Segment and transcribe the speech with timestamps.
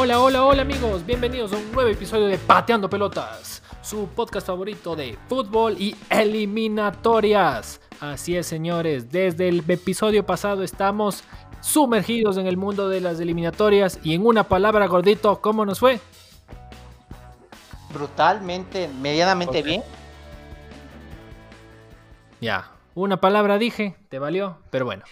[0.00, 4.94] Hola, hola, hola amigos, bienvenidos a un nuevo episodio de Pateando Pelotas, su podcast favorito
[4.94, 7.80] de fútbol y eliminatorias.
[8.00, 11.24] Así es señores, desde el episodio pasado estamos
[11.60, 16.00] sumergidos en el mundo de las eliminatorias y en una palabra gordito, ¿cómo nos fue?
[17.92, 19.82] Brutalmente, medianamente bien.
[22.40, 22.70] Ya,
[23.02, 25.04] una palabra dije, te valió, pero bueno.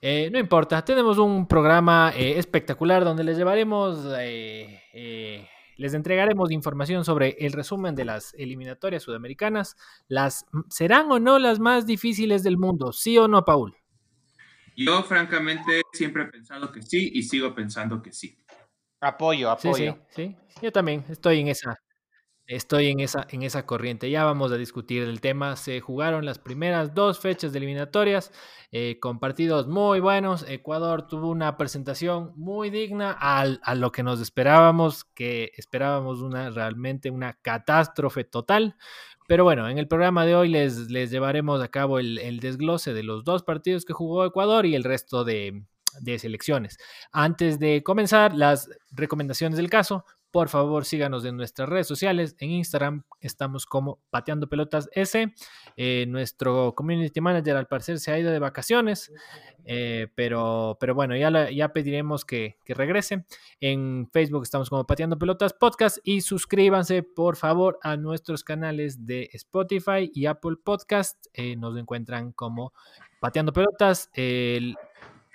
[0.00, 7.04] Eh, no importa, tenemos un programa eh, espectacular donde les llevaremos, eh, les entregaremos información
[7.04, 9.76] sobre el resumen de las eliminatorias sudamericanas.
[10.06, 12.92] Las, ¿Serán o no las más difíciles del mundo?
[12.92, 13.76] ¿Sí o no, Paul?
[14.76, 18.38] Yo, francamente, siempre he pensado que sí y sigo pensando que sí.
[19.00, 19.98] Apoyo, apoyo.
[20.10, 20.60] Sí, sí, sí.
[20.62, 21.76] Yo también estoy en esa,
[22.48, 24.08] Estoy en esa, en esa corriente.
[24.08, 25.54] Ya vamos a discutir el tema.
[25.56, 28.32] Se jugaron las primeras dos fechas de eliminatorias
[28.72, 30.48] eh, con partidos muy buenos.
[30.48, 37.10] Ecuador tuvo una presentación muy digna a lo que nos esperábamos, que esperábamos una realmente
[37.10, 38.76] una catástrofe total.
[39.26, 43.02] Pero bueno, en el programa de hoy les, les llevaremos a cabo el, desglose de
[43.02, 45.64] los dos partidos que jugó Ecuador y el resto de
[46.18, 46.78] selecciones.
[47.12, 50.06] Antes de comenzar, las recomendaciones del caso.
[50.30, 52.36] Por favor, síganos en nuestras redes sociales.
[52.38, 55.32] En Instagram estamos como Pateando Pelotas S.
[55.76, 59.10] Eh, nuestro community manager al parecer se ha ido de vacaciones,
[59.64, 63.24] eh, pero, pero bueno, ya, ya pediremos que, regrese.
[63.58, 69.30] En Facebook estamos como Pateando Pelotas Podcast y suscríbanse por favor a nuestros canales de
[69.32, 71.24] Spotify y Apple Podcast.
[71.32, 72.74] Eh, nos encuentran como
[73.20, 74.10] Pateando Pelotas.
[74.12, 74.76] El,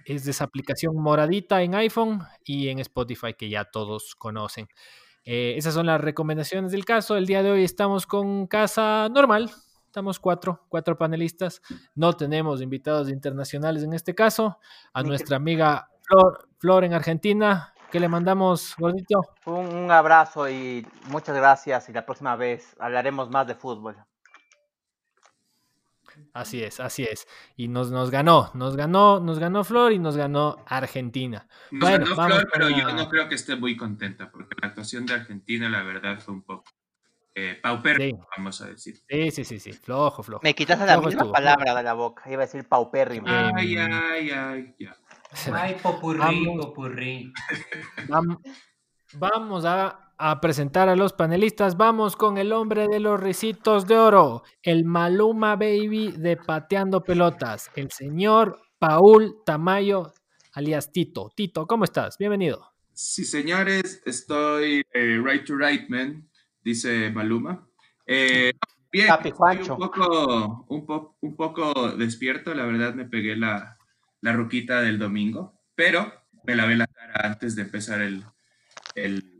[0.06, 4.68] es de esa aplicación moradita en iPhone y en Spotify que ya todos conocen.
[5.26, 7.16] Eh, esas son las recomendaciones del caso.
[7.16, 9.52] El día de hoy estamos con casa normal.
[9.86, 11.62] Estamos cuatro, cuatro panelistas.
[11.96, 14.59] No tenemos invitados internacionales en este caso.
[14.92, 19.22] A nuestra amiga Flor, Flor en Argentina, que le mandamos, gordito.
[19.46, 21.90] Un, abrazo y muchas gracias.
[21.90, 23.96] Y la próxima vez hablaremos más de fútbol.
[26.34, 27.28] Así es, así es.
[27.56, 31.47] Y nos, nos ganó, nos ganó, nos ganó Flor y nos ganó Argentina.
[31.72, 35.06] Nos bueno, ganó Flor, pero yo no creo que esté muy contenta, porque la actuación
[35.06, 36.66] de Argentina, la verdad, fue un poco
[37.35, 38.95] eh, paupérrimo, vamos a decir.
[39.09, 40.41] Sí, sí, sí, sí, flojo, flojo.
[40.44, 43.25] Me quitaste la misma palabra de la boca, iba a decir paupérrimo.
[43.28, 44.95] Ay, ay, ay, ya.
[45.51, 47.33] Ay, popurrí, popurrí.
[49.13, 51.75] vamos a a presentar a los panelistas.
[51.75, 57.69] Vamos con el hombre de los risitos de oro, el Maluma Baby de Pateando Pelotas,
[57.75, 60.13] el señor Paul Tamayo,
[60.53, 61.29] alias Tito.
[61.35, 62.17] Tito, ¿cómo estás?
[62.17, 62.72] Bienvenido.
[62.94, 66.29] Sí, señores, estoy eh, right to right, man,
[66.63, 67.67] dice Maluma.
[68.06, 68.53] Eh,
[68.94, 70.85] bien, un poco, un,
[71.19, 73.78] un poco despierto, la verdad me pegué la,
[74.22, 76.13] la ruquita del domingo, pero
[76.45, 78.23] me lavé la cara antes de empezar el,
[78.95, 79.33] el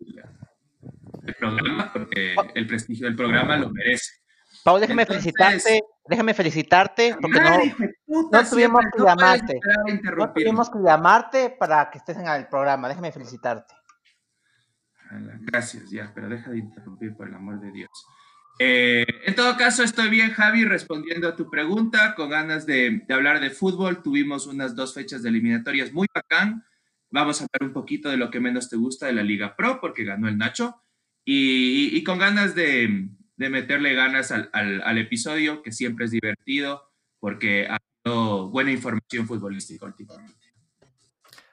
[1.25, 4.23] el programa, porque el prestigio del programa lo merece.
[4.63, 9.59] Pau, déjame felicitarte, déjame felicitarte, porque no, no tuvimos que llamarte.
[10.17, 13.73] No tuvimos que llamarte para que estés en el programa, déjame felicitarte.
[15.41, 17.90] Gracias, ya, pero deja de interrumpir por el amor de Dios.
[18.59, 23.13] Eh, en todo caso, estoy bien, Javi, respondiendo a tu pregunta, con ganas de, de,
[23.13, 24.01] hablar de fútbol.
[24.01, 26.66] Tuvimos unas dos fechas de eliminatorias muy bacán.
[27.09, 29.79] Vamos a hablar un poquito de lo que menos te gusta de la Liga Pro,
[29.81, 30.82] porque ganó el Nacho
[31.25, 38.50] y, con ganas de, meterle ganas al, episodio, que siempre es divertido, porque ha dado
[38.50, 40.34] buena información futbolística últimamente.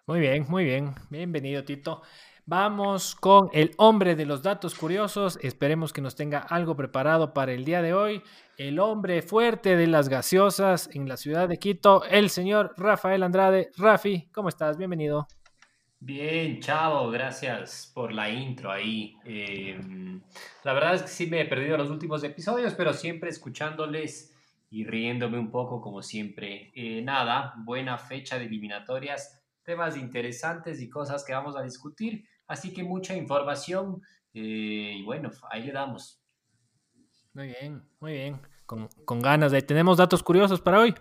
[0.06, 0.94] Muy bien, muy bien.
[1.08, 2.02] Bienvenido, Tito.
[2.46, 5.38] Vamos con el hombre de los datos curiosos.
[5.40, 8.22] Esperemos que nos tenga algo preparado para el día de hoy.
[8.56, 13.70] El hombre fuerte de las gaseosas en la ciudad de Quito, el señor Rafael Andrade.
[13.76, 14.76] Rafi, ¿cómo estás?
[14.76, 15.28] Bienvenido.
[16.02, 19.18] Bien, chao, gracias por la intro ahí.
[19.22, 20.22] Em,
[20.64, 24.34] la verdad es que sí me he perdido los últimos episodios, pero siempre escuchándoles
[24.70, 26.72] y riéndome un poco como siempre.
[26.74, 32.72] Eh, nada, buena fecha de eliminatorias, temas interesantes y cosas que vamos a discutir, así
[32.72, 34.00] que mucha información
[34.32, 36.18] eh, y bueno, ahí le damos.
[37.34, 39.60] Muy bien, muy bien, con, ganas de...
[39.60, 40.94] ¿Tenemos datos curiosos para hoy?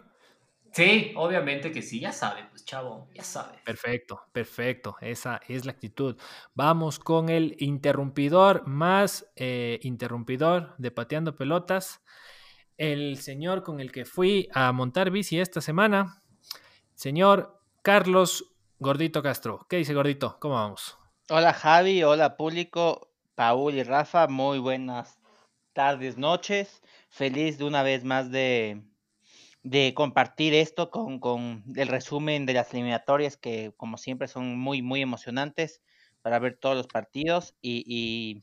[0.72, 3.58] Sí, obviamente que sí, ya sabe, pues chavo, ya sabe.
[3.66, 6.16] Perfecto, perfecto, esa es la actitud.
[6.54, 12.02] Vamos con el interrumpidor más eh, interrumpidor de pateando pelotas,
[12.78, 16.22] el señor con el que fui a montar bici esta semana,
[16.94, 19.66] señor Carlos Gordito Castro.
[19.70, 20.38] ¿Qué dice Gordito?
[20.40, 20.98] ¿Cómo vamos?
[21.30, 25.20] Hola Javi, hola público, Paul y Rafa, muy buenas
[25.74, 26.82] tardes, noches.
[27.10, 28.84] Feliz de una vez más de
[29.64, 34.82] de compartir esto con, con, el resumen de las eliminatorias que como siempre son muy,
[34.82, 35.82] muy emocionantes
[36.22, 38.42] para ver todos los partidos y,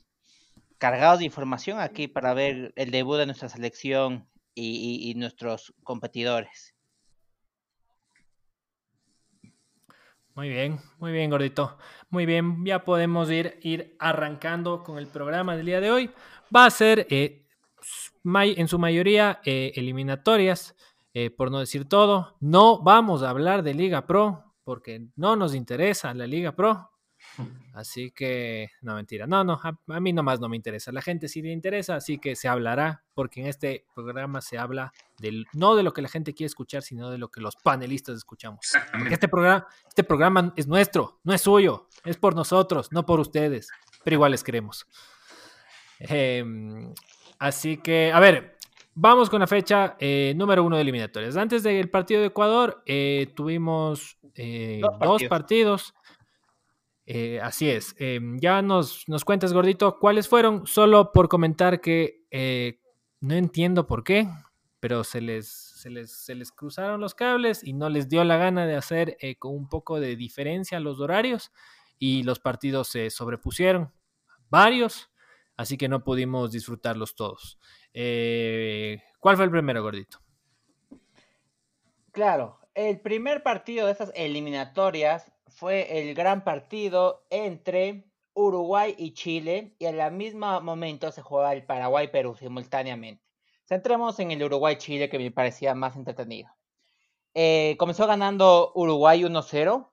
[0.79, 6.75] cargados de información aquí para ver el debut de nuestra selección y, y, nuestros competidores.
[10.35, 11.79] Muy bien, muy bien, gordito.
[12.11, 16.11] Muy bien, ya podemos ir, ir arrancando con el programa del día de hoy.
[16.55, 17.47] Va a ser eh,
[18.23, 20.77] en su mayoría eh, eliminatorias.
[21.19, 22.37] Eh, por no decir todo.
[22.41, 26.91] No vamos a hablar de Liga Pro porque no nos interesa la Liga Pro.
[27.73, 30.93] Así que, no, mentira, no, no, a, mí nomás no me interesa.
[30.93, 34.93] La gente sí le interesa, así que se hablará, porque en este programa se habla
[35.19, 38.17] del, no de lo que la gente quiere escuchar, sino de lo que los panelistas
[38.17, 38.73] escuchamos.
[38.93, 43.21] Porque este programa, este programa es nuestro, no es suyo, es por nosotros, no por
[43.21, 43.69] ustedes,
[44.05, 44.87] pero igual les queremos.
[45.99, 46.93] Em,
[47.39, 48.56] así que, a ver,
[48.99, 51.37] Vamos con la fecha eh, número uno de eliminatorias.
[51.37, 55.93] Antes del partido de Ecuador, eh, tuvimos eh, dos partidos.
[57.43, 57.95] así es.
[58.41, 60.67] Ya nos, nos cuentas, gordito, cuáles fueron.
[60.67, 62.25] Solo por comentar que
[63.21, 64.31] no entiendo por qué,
[64.81, 68.39] pero se les, se les, se les cruzaron los cables y no les dio la
[68.39, 71.53] gana de hacer con un poco de diferencia los horarios
[71.99, 73.93] y los partidos se sobrepusieron.
[74.49, 75.11] Varios
[75.57, 77.59] así que no pudimos disfrutarlos todos.
[77.99, 80.19] Eh, ¿Cuál fue el primero, gordito?
[82.13, 88.05] Claro, el primer partido de esas eliminatorias fue el gran partido entre
[88.35, 93.25] Uruguay y Chile y al mismo momento se juega el Paraguay-Perú simultáneamente.
[93.65, 96.51] Centremos en el Uruguay-Chile que me parecía más entretenido.
[97.33, 99.91] Eh, comenzó ganando Uruguay 1-0,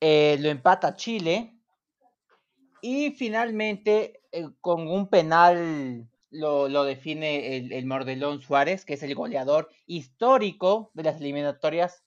[0.00, 1.56] eh, lo empata Chile
[2.80, 4.24] y finalmente
[4.60, 11.20] con un penal lo, define el, Mordelón Suárez, que es el goleador histórico de las
[11.20, 12.04] eliminatorias.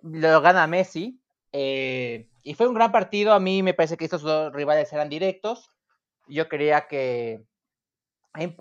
[0.00, 1.20] Lo gana Messi.
[1.52, 3.32] Eh, y fue un gran partido.
[3.32, 5.70] A mí me parece que estos dos rivales eran directos.
[6.28, 7.44] Yo quería que,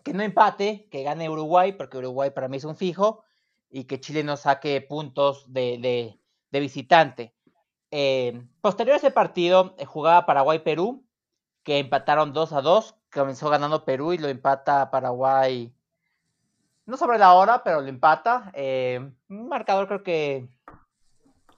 [0.04, 3.24] que no empate, que gane Uruguay, porque Uruguay para mí es un fijo.
[3.70, 6.20] Y que Chile no saque puntos de,
[6.52, 7.34] visitante.
[7.92, 11.06] Eh, posterior a ese partido, jugaba Paraguay-Perú
[11.64, 12.96] que empataron 2 a 2.
[13.14, 15.74] Comenzó ganando Perú y lo empata Paraguay.
[16.86, 18.52] No sobre la hora, pero lo empata.
[18.54, 19.00] Eh,
[19.30, 20.50] un marcador creo que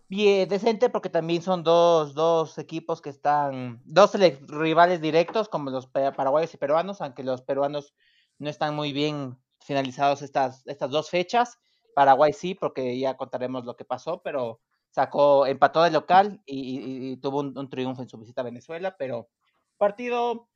[0.07, 4.13] bien decente porque también son dos, dos equipos que están, dos
[4.47, 7.93] rivales directos como los paraguayos y peruanos, aunque los peruanos
[8.37, 11.57] no están muy bien finalizados estas, estas dos fechas.
[11.95, 14.59] Paraguay sí, porque ya contaremos lo que pasó, pero
[14.91, 19.29] sacó, empató de local y, tuvo un, triunfo en su visita a Venezuela, pero
[19.77, 20.47] Partido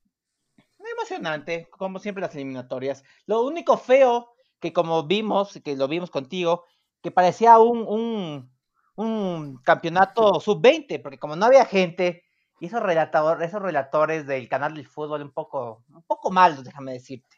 [1.07, 3.03] emocionante, como siempre las eliminatorias.
[3.25, 6.65] Lo único feo que como vimos, que lo vimos contigo,
[7.01, 8.49] que parecía un,
[8.95, 12.23] un, campeonato sub-20, porque como no había gente,
[12.59, 16.93] y esos, relatadores, esos relatores del canal del fútbol un poco, un poco malos, déjame
[16.93, 17.37] decirte.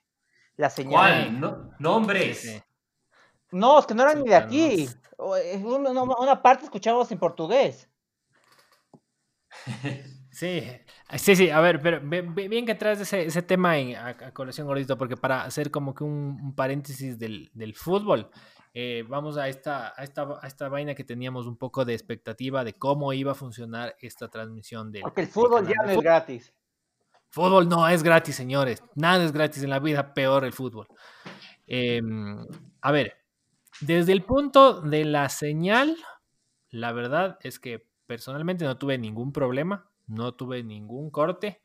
[0.55, 0.71] La.
[0.89, 1.75] ¿Cuál?
[1.79, 2.63] ¿Nombres?
[3.51, 4.89] No, es que no eran ni de aquí.
[5.17, 7.89] Una, una parte escuchábamos en portugués.
[10.39, 10.63] Sí,
[11.17, 14.97] sí, sí, a ver, pero bien que traes ese, ese tema en, a, colección gordito,
[14.97, 18.29] porque para hacer como que un, paréntesis del, fútbol,
[18.73, 22.63] eh, vamos a esta, a, esta, a esta vaina que teníamos un poco de expectativa
[22.63, 25.01] de cómo iba a funcionar esta transmisión del.
[25.01, 26.53] Porque el fútbol ya no es gratis.
[27.27, 28.81] Fútbol no es gratis, señores.
[28.95, 30.87] Nada es gratis en la vida, peor el fútbol.
[31.67, 32.47] Em,
[32.79, 33.17] a ver,
[33.81, 35.97] desde el punto de la señal,
[36.69, 41.61] la verdad es que personalmente no tuve ningún problema no tuve ningún corte.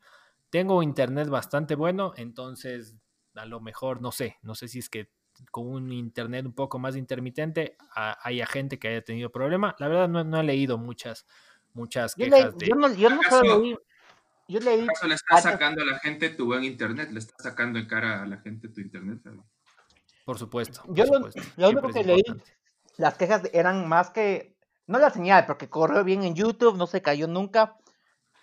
[0.49, 2.95] Tengo internet bastante bueno, entonces
[3.35, 5.09] a lo mejor no sé, no sé si es que
[5.51, 9.75] con un internet un poco más intermitente haya gente que haya tenido problema.
[9.79, 11.25] La verdad no, he leído muchas,
[11.73, 12.67] muchas quejas de...
[12.67, 13.77] Yo no, yo no leí.
[14.47, 14.87] Yo leí...
[15.07, 17.09] le estás sacando a la gente tu buen internet?
[17.11, 19.19] ¿Le estás sacando en cara a la gente tu internet?
[20.23, 20.81] Por supuesto.
[20.87, 22.23] yo lo, único que leí,
[22.97, 24.55] las quejas eran más que,
[24.87, 27.77] no la señal, porque corrió bien en YouTube, no se cayó nunca,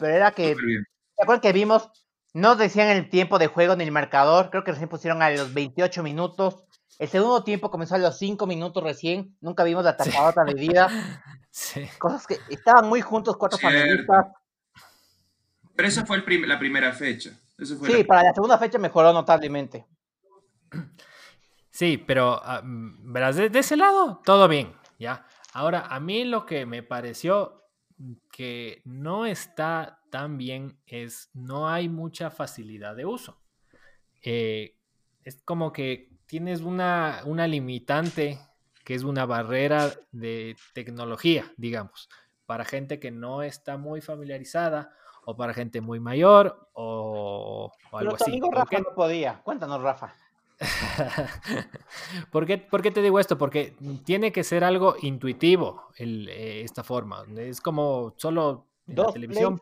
[0.02, 1.88] pero era que, ¿te acuerdas que vimos?
[2.34, 5.54] No decían el tiempo de juego ni el marcador, creo que recién pusieron a los
[5.54, 6.64] 28 minutos.
[6.98, 10.88] El segundo tiempo comenzó a los 5 minutos recién, nunca vimos la otra de vida.
[11.54, 11.86] Sí.
[11.98, 14.28] Cosas que estaban muy juntos, cuatro panelistas.
[15.76, 16.16] Pero eso fue
[16.46, 17.38] la primera fecha.
[17.58, 19.84] sí, para la segunda fecha mejoró notablemente.
[21.68, 25.26] Sí, pero ah, verás, de, ese lado, todo bien, ¿ya?
[25.52, 27.61] Ahora, a mí lo que me pareció
[28.30, 33.40] que no está tan bien es no hay mucha facilidad de uso.
[34.22, 34.76] Eh,
[35.24, 38.38] es como que tienes una, una limitante
[38.84, 42.08] que es una barrera de tecnología, digamos,
[42.46, 44.92] para gente que no está muy familiarizada
[45.24, 48.30] o para gente muy mayor o, algo así.
[48.30, 49.40] Amigo Rafa no podía.
[49.42, 50.14] Cuéntanos, Rafa.
[52.30, 53.38] ¿Por, qué, te digo esto?
[53.38, 57.24] Porque tiene que ser algo intuitivo el, eh, esta forma.
[57.36, 59.58] Es como solo en la televisión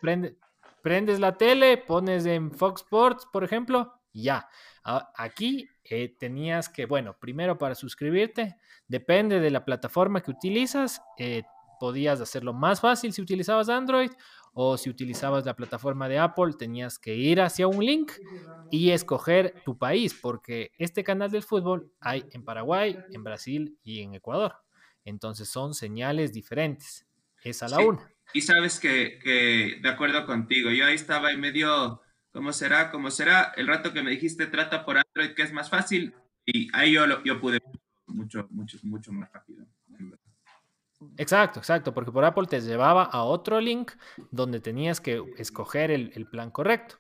[0.83, 4.49] prendes la tele, pones en Fox Sports, por ejemplo, y ya.
[4.83, 8.57] Aquí eh, tenías que, bueno, primero para suscribirte,
[8.89, 11.43] depende de la plataforma que utilizas, eh,
[11.79, 14.11] podías hacerlo más fácil si utilizabas Android
[14.53, 18.13] o si utilizabas la plataforma de Apple, tenías que ir hacia un link
[18.71, 24.01] y escoger tu país, porque este canal del fútbol hay en Paraguay, en Brasil y
[24.01, 24.55] en Ecuador.
[25.05, 27.07] Entonces son señales diferentes.
[27.43, 28.13] Es a la una.
[28.33, 29.19] Y sabes que,
[29.83, 32.01] de acuerdo contigo, yo ahí estaba en medio,
[32.33, 32.91] ¿cómo será?
[32.91, 33.53] ¿Cómo será?
[33.57, 36.15] El rato que me dijiste trata por Android, que es más fácil,
[36.45, 37.61] y ahí yo, yo pude
[38.07, 39.67] mucho, mucho, mucho más rápido.
[41.17, 43.93] Exacto, exacto, porque por Apple te llevaba a otro link
[44.31, 46.97] donde tenías que escoger el, plan correcto,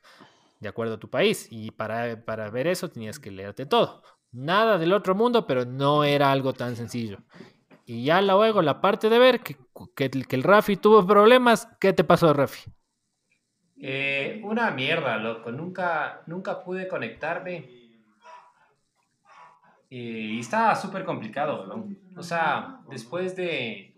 [0.58, 1.48] de acuerdo a tu país.
[1.50, 4.02] Y para, para, ver eso tenías que leerte todo.
[4.32, 7.18] Nada del otro mundo, pero no era algo tan sencillo.
[7.84, 9.56] Y ya luego la parte de ver que,
[9.96, 12.70] que, el Rafi tuvo problemas, ¿qué te pasó, Rafi?
[13.82, 15.50] Eh, una mierda, loco.
[15.50, 17.80] Nunca, nunca pude conectarme.
[19.88, 21.88] Y estaba súper complicado, ¿no?
[22.16, 23.89] O sea, después de,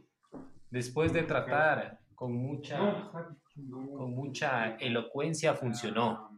[0.73, 3.11] después de tratar con mucha,
[3.95, 6.31] con mucha elocuencia, funcionó.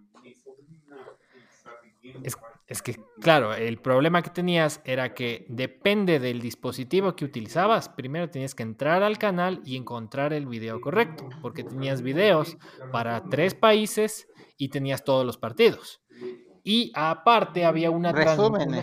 [2.67, 7.89] Es, que, claro, el problema que tenías era que depende del dispositivo que utilizabas.
[7.89, 12.57] Primero tenías que entrar al canal y encontrar el video correcto, porque tenías videos
[12.91, 16.03] para tres países y tenías todos los partidos.
[16.63, 18.13] Y aparte había una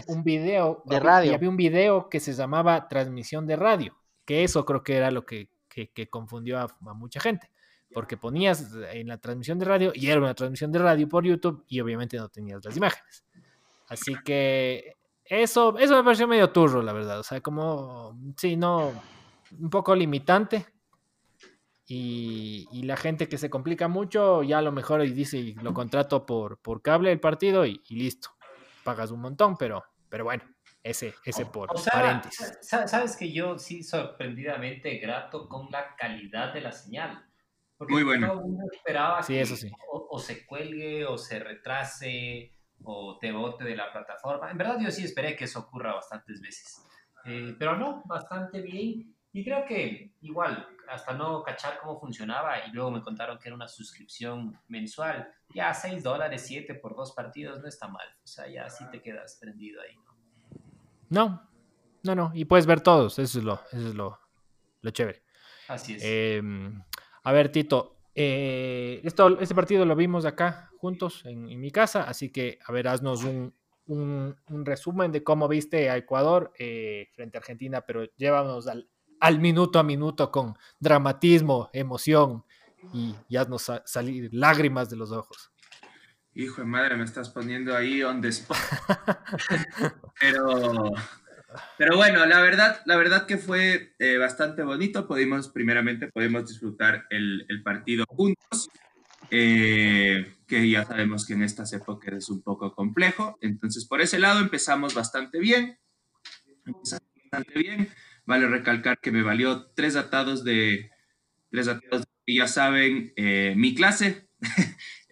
[0.08, 1.31] un video de radio.
[1.31, 5.12] Y había un video que se llamaba transmisión de radio que eso creo que era
[5.12, 5.50] lo que,
[6.10, 7.51] confundió a, mucha gente,
[7.94, 11.66] porque ponías en la transmisión de radio y era una transmisión de radio por YouTube
[11.68, 13.24] y obviamente no tenías las imágenes.
[13.88, 17.20] Así que eso, eso me pareció medio turro, la verdad.
[17.20, 18.94] O sea, como, sí, no,
[19.60, 20.66] un poco limitante.
[21.88, 26.25] Y, la gente que se complica mucho, ya a lo mejor y dice, lo contrato
[26.25, 28.30] por, por cable el partido y, y listo.
[28.84, 30.44] Pagas un montón, pero, pero bueno.
[30.84, 32.58] Ese, ese por paréntesis.
[32.62, 37.24] Sabes que yo sí sorprendidamente grato con la calidad de la señal.
[37.78, 38.28] Porque Muy bueno.
[38.28, 39.72] Todo mundo esperaba que eso sí.
[39.90, 42.52] o, se cuelgue o se retrase
[42.84, 44.50] o te bote de la plataforma.
[44.50, 46.84] En verdad yo sí esperé que eso ocurra bastantes veces.
[47.26, 49.16] Eh, pero no, bastante bien.
[49.34, 53.56] Y creo que igual, hasta no cachar cómo funcionaba y luego me contaron que era
[53.56, 58.08] una suscripción mensual, ya 6 dólares, 7 por dos partidos no está mal.
[58.24, 60.11] O sea, ya sí te quedas prendido ahí, ¿no?
[61.12, 61.48] No,
[62.03, 62.32] no, no.
[62.34, 63.20] Y puedes ver todos.
[63.20, 64.20] Eso es lo, eso es lo,
[64.82, 65.24] lo chévere.
[65.68, 66.01] Así es.
[66.03, 66.82] Em,
[67.24, 67.98] a ver, Tito.
[68.15, 72.89] Eh, esto, este partido lo vimos acá juntos en, mi casa, así que, a ver,
[72.89, 73.53] haznos un,
[73.88, 78.89] un, resumen de cómo viste a Ecuador eh, frente a Argentina, pero llévanos al,
[79.22, 82.44] al, minuto a minuto con dramatismo, emoción
[82.94, 85.51] y, y haznos salir lágrimas de los ojos.
[86.34, 88.58] Hijo de madre, me estás poniendo ahí on the spot.
[90.20, 90.94] pero,
[91.78, 95.08] pero bueno, la verdad, la verdad que fue eh, bastante bonito.
[95.08, 98.70] Pudimos, primeramente, podemos disfrutar el, partido juntos,
[99.30, 103.38] eh, que ya sabemos que en estas épocas es un poco complejo.
[103.42, 105.78] Entonces, por ese lado empezamos bastante bien.
[106.66, 107.90] Empezamos bastante bien.
[108.26, 110.92] Vale recalcar que me valió tres atados de,
[111.50, 114.30] tres atados, y ya saben, eh, mi clase.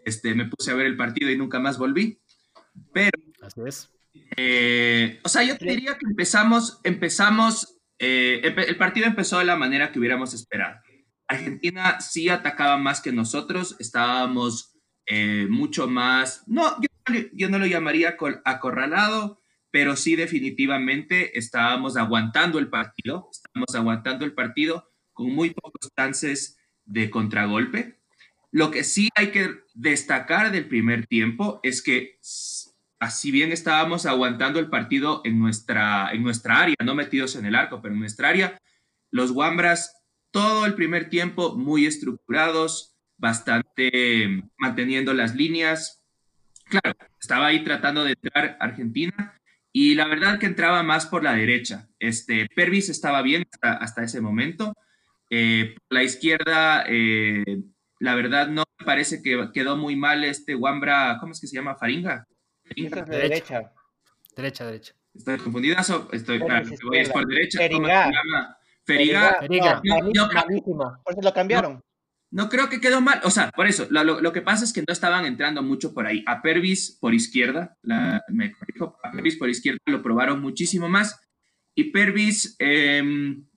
[0.10, 2.20] Este, me puse a ver el partido y nunca más volví.
[2.94, 3.18] Pero.
[3.42, 3.94] Así es.
[4.36, 9.56] Eh, o sea, yo te diría que empezamos, empezamos, eh, el partido empezó de la
[9.56, 10.80] manera que hubiéramos esperado.
[11.28, 14.76] Argentina sí atacaba más que nosotros, estábamos
[15.06, 16.76] eh, mucho más, no,
[17.34, 24.34] yo, no lo llamaría acorralado, pero sí definitivamente estábamos aguantando el partido, estábamos aguantando el
[24.34, 27.99] partido con muy pocos chances de contragolpe.
[28.52, 32.18] Lo que sí hay que destacar del primer tiempo es que
[33.00, 37.56] así bien estábamos aguantando el partido en nuestra, en nuestra área, no metidos en el
[37.56, 38.60] arco, pero en nuestra área,
[39.12, 40.00] los Wambras
[40.32, 46.04] todo el primer tiempo muy estructurados, bastante manteniendo las líneas.
[46.66, 49.40] Claro, estaba ahí tratando de entrar Argentina
[49.72, 51.90] y la verdad que entraba más por la derecha.
[52.00, 54.76] Este, Pervis estaba bien hasta, ese momento.
[55.30, 57.64] Eh, por la izquierda, eh,
[58.00, 61.56] la verdad no me parece que quedó muy mal este Wambra, ¿cómo es que se
[61.56, 61.76] llama?
[61.76, 62.26] Faringa.
[63.08, 63.72] Derecha.
[64.36, 64.94] Derecha, derecha.
[65.14, 67.60] Estoy confundidazo, estoy, claro, que voy es por derecha.
[67.70, 68.12] ¿Cómo Feriga.
[68.86, 69.38] Feriga.
[69.40, 69.82] Feriga.
[69.84, 70.98] No, No, no, malísimo.
[71.04, 71.82] Por eso lo cambiaron.
[72.32, 74.72] No creo que quedó mal, o sea, por eso, lo, lo- lo que pasa es
[74.72, 76.24] que no estaban entrando mucho por ahí.
[76.28, 81.20] A Pervis por izquierda, la, me corrijo, a Pervis por izquierda lo probaron muchísimo más
[81.74, 83.02] y Pervis eh,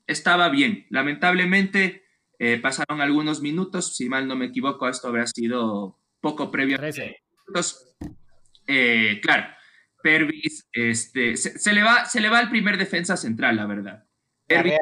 [0.06, 0.87] estaba bien.
[0.88, 2.02] Lamentablemente
[2.44, 6.80] eh, pasaron algunos minutos, si mal no me equivoco, esto habrá sido poco previo a
[6.80, 7.16] 13.
[7.46, 7.96] minutos.
[8.66, 9.46] Eh, claro,
[10.02, 14.04] Pervis, este, se, se le va, se le va al primer defensa central, la verdad.
[14.49, 14.75] Pervis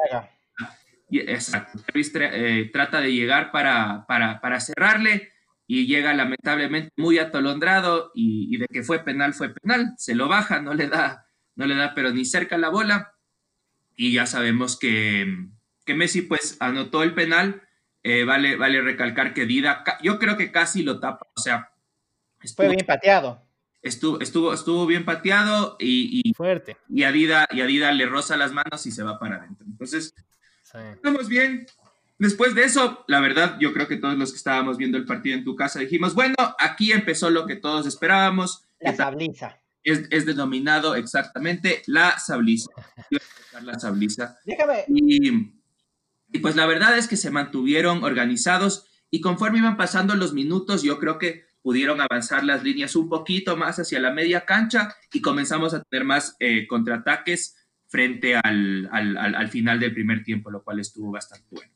[1.09, 1.79] y- Exacto.
[1.85, 5.29] Pervis tra- eh, trata de llegar para, para, para cerrarle
[5.67, 9.93] y llega lamentablemente muy atolondrado y, y de que fue penal, fue penal.
[9.97, 13.13] Se lo baja, no le da, no le da pero ni cerca la bola.
[13.95, 15.27] Y ya sabemos que,
[15.85, 17.63] que Messi pues anotó el penal.
[18.03, 21.27] Eh, vale, vale recalcar que Dida, yo creo que casi lo tapa.
[21.35, 21.71] O sea,
[22.39, 23.45] Fue estuvo, bien pateado.
[23.81, 26.77] estuvo, estuvo, estuvo bien pateado y, y, Fuerte.
[26.89, 29.65] y a Dida, y a Dida le roza las manos y se va para adentro.
[29.67, 30.13] Entonces,
[30.63, 30.77] Sí.
[30.93, 31.65] Estamos bien.
[32.17, 35.35] Después de eso, la verdad, yo creo que todos los que estábamos viendo el partido
[35.37, 38.63] en tu casa dijimos, bueno, aquí empezó lo que todos esperábamos.
[38.79, 39.59] La sabliza.
[39.83, 42.69] es, es denominado exactamente la sabliza.
[43.63, 44.37] La sabliza.
[44.45, 44.85] Déjame.
[44.87, 45.60] Y,
[46.31, 50.83] y pues la verdad es que se mantuvieron organizados y conforme iban pasando los minutos,
[50.83, 55.21] yo creo que pudieron avanzar las líneas un poquito más hacia la media cancha y
[55.21, 57.55] comenzamos a tener más eh, contraataques
[57.87, 61.71] frente al, al, al, al final del primer tiempo, lo cual estuvo bastante bueno.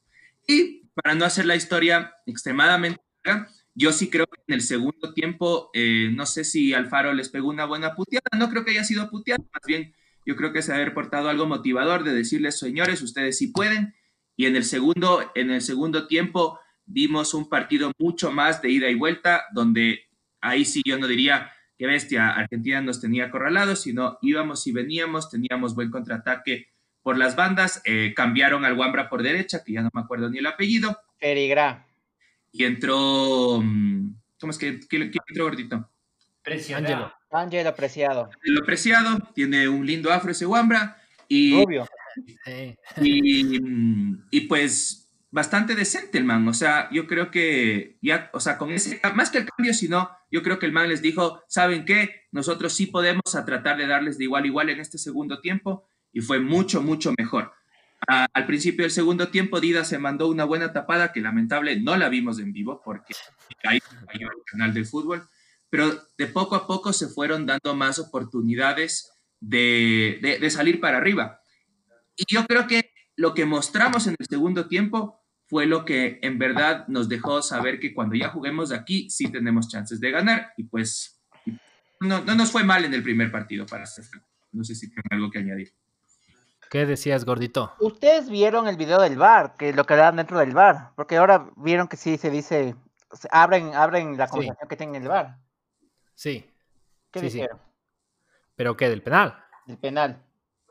[0.48, 5.14] Y para no hacer la historia extremadamente larga, yo sí creo que en el segundo
[5.14, 8.86] tiempo, eh, no sé si Alfaro les pegó una buena puteada, no creo que haya
[8.86, 9.94] sido puteada, más bien
[10.26, 13.94] yo creo que se ha haber algo motivador de decirles, señores, ustedes sí pueden.
[14.36, 18.90] Y en el segundo, en el segundo tiempo vimos un partido mucho más de ida
[18.90, 20.08] y vuelta, donde
[20.42, 25.30] ahí sí yo no diría que bestia, Argentina nos tenía acorralados, sino íbamos y veníamos,
[25.30, 26.70] teníamos buen contraataque
[27.02, 30.40] por las bandas, eh, cambiaron al Wambra por derecha, que ya no me acuerdo ni
[30.40, 31.86] el apellido, Ferigra.
[32.52, 35.90] y entró, mm, ¿cómo es que, entró gordito?
[36.42, 36.88] Presiona.
[36.88, 37.14] Ángelo.
[37.30, 38.30] Ángel apreciado.
[38.42, 41.86] Lo preciado, tiene un lindo afro ese Wambra, y Rubio.
[42.46, 42.76] Sí.
[43.02, 46.48] y, mm, y pues bastante decente el man.
[46.48, 50.10] O sea, yo creo que ya, o sea, con ese, más que el cambio, sino
[50.32, 52.22] yo creo que el man les dijo, ¿saben qué?
[52.32, 55.88] Nosotros sí podemos a tratar de darles de igual a igual en este segundo tiempo
[56.14, 57.52] y fue mucho, mucho mejor.
[58.08, 61.98] A- al principio del segundo tiempo, Dida se mandó una buena tapada que lamentable no
[61.98, 63.14] la vimos en vivo porque
[63.64, 65.28] ahí cayó el canal del fútbol,
[65.70, 70.98] pero de poco a poco se fueron dando más oportunidades de, de- de salir para
[70.98, 71.42] arriba.
[72.16, 76.40] Y yo creo que lo que mostramos en el segundo tiempo fue lo que en
[76.40, 80.64] verdad nos dejó saber que cuando ya juguemos aquí sí tenemos chances de ganar y
[80.64, 81.22] pues
[82.00, 84.28] no, no nos fue mal en el primer partido para ser franco.
[84.52, 85.74] No sé si tienen algo que añadir.
[86.70, 87.74] ¿Qué decías, gordito?
[87.80, 91.48] Ustedes vieron el video del bar, que lo que dan dentro del bar, porque ahora
[91.58, 92.76] vieron que sí se dice,
[93.14, 94.32] se abren, abren la Sí.
[94.32, 95.38] conversación que tienen en el bar.
[96.16, 96.50] Sí.
[97.12, 97.38] ¿Qué Sí, sí.
[97.38, 97.60] dijeron?
[98.56, 98.90] ¿Pero qué?
[98.90, 99.38] ¿Del penal?
[99.68, 100.25] Del penal.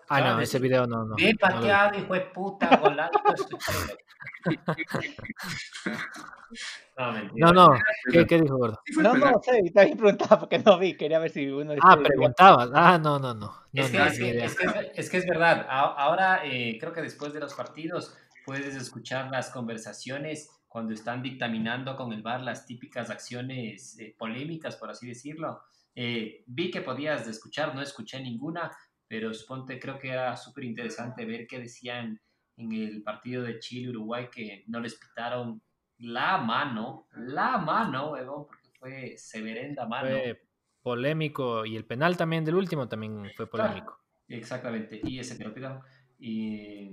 [0.09, 0.99] Ah, Claro, no, ese video no.
[0.99, 1.35] no no vi.
[1.35, 2.69] pateado, hijo de puta,
[6.99, 7.47] no, mentira.
[7.47, 7.79] No, no.
[8.13, 8.81] ¿Qué, qué dijo, gordo?
[8.99, 12.71] No, no sé, también preguntaba porque no vi, quería ver si uno Ah, preguntabas.
[12.75, 13.55] Ah, no, no, no.
[13.73, 15.67] no, Es que, no, es, que, es que es- que es verdad.
[15.69, 21.97] Ahora eh, creo que después de los partidos puedes escuchar las conversaciones cuando están dictaminando
[21.97, 25.63] con el VAR las típicas acciones eh, polémicas, por así decirlo.
[25.95, 28.71] Eh, vi que podías escuchar, no escuché ninguna,
[29.09, 32.21] pero suponte, creo que era súper interesante ver qué decían
[32.57, 35.61] en el partido de Chile-Uruguay que no les pitaron
[35.99, 40.09] la mano, la mano, huevón, porque fue severenda mano.
[40.09, 40.43] Fue
[40.83, 43.99] polémico y el penal también del último también fue polémico.
[44.29, 45.83] Exactamente, y ese te lo pido.
[46.19, 46.91] Y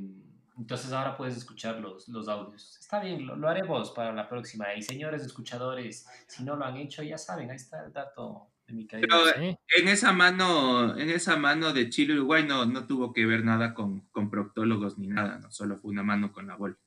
[0.58, 2.78] entonces ahora puedes escuchar los, los audios.
[2.80, 4.74] Está bien, lo, lo haremos para la próxima.
[4.74, 8.51] Y señores escuchadores, si no lo han hecho, ya saben, ahí está el dato
[8.90, 9.58] Pero, Sí.
[9.78, 13.74] En esa mano, en esa mano de Chile Uruguay no, no tuvo que ver nada
[13.74, 16.78] con, con proctólogos ni nada, no solo fue una mano con la bola.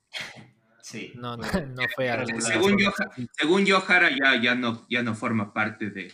[0.83, 1.45] Sí, No, no,
[1.97, 2.41] fue- no.
[2.41, 2.91] Según yo,
[3.33, 6.13] según yo, Jara ya, ya, no, ya no forma parte de,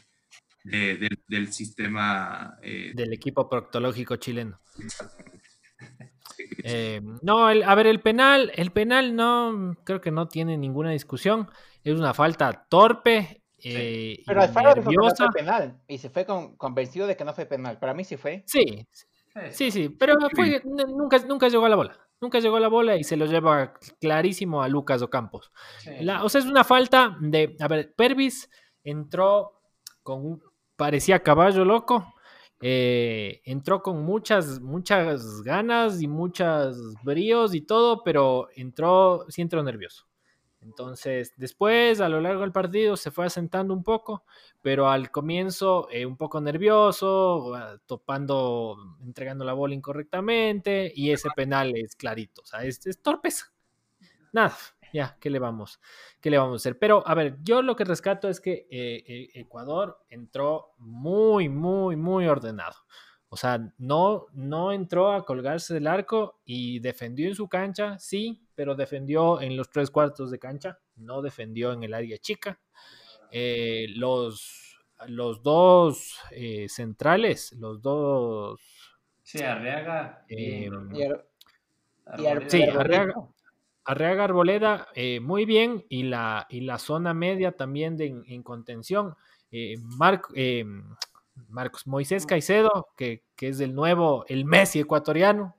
[0.64, 2.56] de- del- del sistema.
[2.62, 4.60] eh, del equipo proctológico chileno.
[6.62, 10.90] Eh, no, el- a ver, el penal, el penal no, creo que no tiene ninguna
[10.90, 11.48] discusión.
[11.84, 16.24] Es una falta torpe eh, Pero Alfaro dijo que no fue penal y se fue
[16.24, 17.78] con, convencido de que no fue penal.
[17.78, 18.42] Para mí sí fue.
[18.46, 18.86] Sí,
[19.50, 21.98] sí, sí, pero fue, nunca, nunca llegó a la bola.
[22.20, 25.50] Nunca llegó a la bola y se lo lleva clarísimo a Lucas Ocampos.
[25.78, 25.90] sí.
[26.00, 27.56] La- o sea, es una falta de.
[27.60, 28.50] A ver, Pervis
[28.84, 29.62] entró
[30.02, 30.42] con un.
[30.76, 32.14] Parecía caballo loco
[32.62, 39.62] eh, entró con muchas, muchas ganas y muchos bríos y todo, pero entró, sí entró
[39.62, 40.06] nervioso.
[40.62, 44.24] Entonces, después, a lo largo del partido, se fue asentando un poco,
[44.60, 51.30] pero al comienzo eh, un poco nervioso, ah, topando, entregando la bola incorrectamente, y ese
[51.34, 53.52] penal es clarito, o sea, es, torpeza.
[54.32, 54.56] Nada,
[54.92, 55.80] ya, ¿qué le vamos?
[56.20, 56.78] ¿Qué le vamos a hacer?
[56.78, 61.96] Pero, a ver, yo lo que rescato es que eh, eh, Ecuador entró muy, muy,
[61.96, 62.76] muy ordenado.
[63.30, 68.42] O sea, no, no entró a colgarse del arco y defendió en su cancha, sí,
[68.54, 72.60] pero defendió en los tres cuartos de cancha, no defendió en el área chica.
[73.30, 76.18] Eh, los, los dos
[76.68, 78.60] centrales, los dos...
[79.22, 80.24] Sí, Arriaga.
[80.28, 81.26] Eh, Y Ar-
[82.18, 82.62] y sí.
[82.64, 83.14] Arriaga,
[83.84, 88.42] Arriaga Arboleda, eh, muy bien, y la, y la zona media también de, en, en
[88.42, 89.14] contención.
[89.52, 90.64] Eh, Marc- eh,
[91.48, 95.56] Marcos Moisés Caicedo, que, que es el nuevo, el Messi ecuatoriano.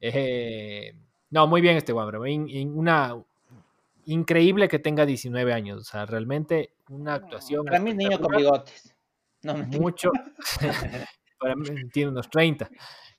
[0.00, 0.94] Eh,
[1.30, 2.28] no, muy bien este Guambra.
[2.28, 3.16] in- in- una
[4.06, 5.80] increíble que tenga 19 años.
[5.80, 7.64] O sea, realmente una actuación.
[7.64, 8.94] Para mí es niño con bigotes.
[9.42, 10.10] No, mucho.
[11.38, 12.68] para mí tiene unos 30.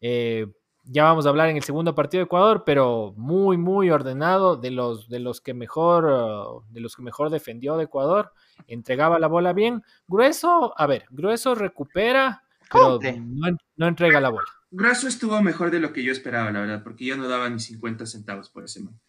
[0.01, 0.45] Eh,
[0.85, 4.71] ya vamos a hablar en el segundo partido de Ecuador, pero muy, muy ordenado, de
[4.71, 8.31] los, de los que mejor, uh, de los que mejor defendió de Ecuador,
[8.67, 9.83] entregaba la bola bien.
[10.07, 14.47] Grueso, a ver, Grueso recupera, pero no, no entrega la bola.
[14.71, 17.59] Grasso estuvo mejor de lo que yo esperaba, la verdad, porque yo no daba ni
[17.59, 18.99] 50 centavos por ese man.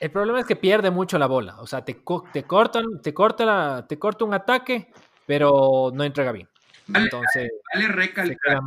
[0.00, 3.14] El problema es que pierde mucho la bola, o sea, te, co- te cortan, te
[3.14, 4.92] corta, la, te corta un ataque,
[5.26, 6.48] pero no entrega bien.
[6.86, 8.60] Vale, Entonces, Vale recalcar.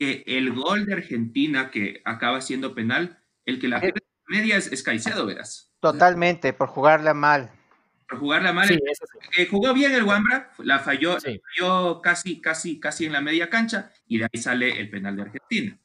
[0.00, 4.56] Que el gol de Argentina que acaba siendo penal, el que la pierde en media
[4.56, 5.70] es, es Caicedo, verás.
[5.80, 7.50] Totalmente, por jugarla mal.
[8.08, 9.42] Por jugarla mal, Sí, eso sí.
[9.42, 11.38] eh, jugó bien el Wambra, la falló, Sí.
[11.58, 15.22] falló casi, casi, casi en la media cancha y de ahí sale el penal de
[15.22, 15.78] Argentina.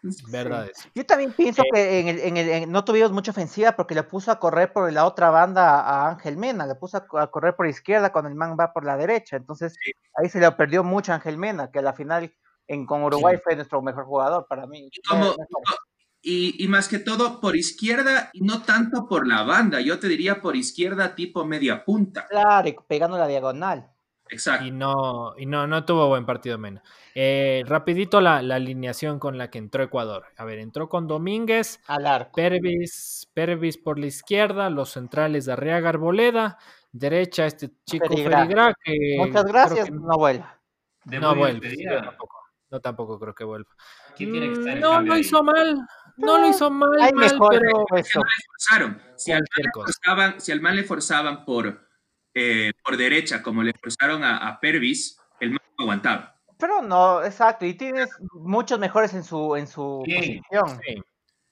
[0.00, 0.88] Entonces, Verdad es.
[0.94, 3.96] Yo también pienso Eh, que en el, en el- en- no tuvimos mucha ofensiva porque
[3.96, 7.26] le puso a correr por la otra banda a Ángel Mena, le puso a, a
[7.32, 9.36] correr por izquierda cuando el man va por la derecha.
[9.36, 9.90] Entonces Sí.
[10.14, 12.32] ahí se le perdió mucho a Ángel Mena, que a la final
[12.68, 13.42] en, con Uruguay Sí.
[13.44, 14.88] fue nuestro mejor jugador para mí.
[14.92, 15.78] Y, como- Fue mejor.
[16.22, 20.08] y, y más que todo por izquierda y no tanto por la banda, yo te
[20.08, 22.26] diría por izquierda tipo media punta.
[22.28, 23.90] Claro, y pegando la diagonal.
[24.28, 24.64] Exacto.
[24.66, 26.82] Y no, y no, no tuvo buen partido Mena.
[27.14, 30.24] Eh, rapidito la, la alineación con la que entró Ecuador.
[30.36, 32.32] A ver, entró con Domínguez, Al arco.
[32.34, 36.58] Pervis, Pervis por la izquierda, los centrales de Arriaga Arboleda,
[36.90, 40.58] derecha este chico que Muchas gracias, que no vuelva.
[41.04, 41.70] De no vuelve.
[41.70, 42.35] sí, tampoco,
[42.70, 43.70] no tampoco creo que vuelva.
[44.16, 47.12] ¿Quién tiene que estar en Mm, no lo hizo mal, no lo hizo mal, Hay
[47.12, 48.20] mal, mejor pero eso.
[48.50, 49.00] forzaron.
[49.16, 51.88] Si al, man le forzaban, si al man le forzaban por,
[52.34, 56.36] eh, por derecha, como le forzaron a, a Pervis, el man no aguantaba.
[56.58, 57.66] Pero no, exacto.
[57.66, 60.40] Y tienes muchos mejores en su, en su Sí.
[60.50, 60.80] posición.
[60.86, 61.02] Sí.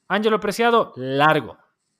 [0.07, 1.57] Ángelo Preciado, largo.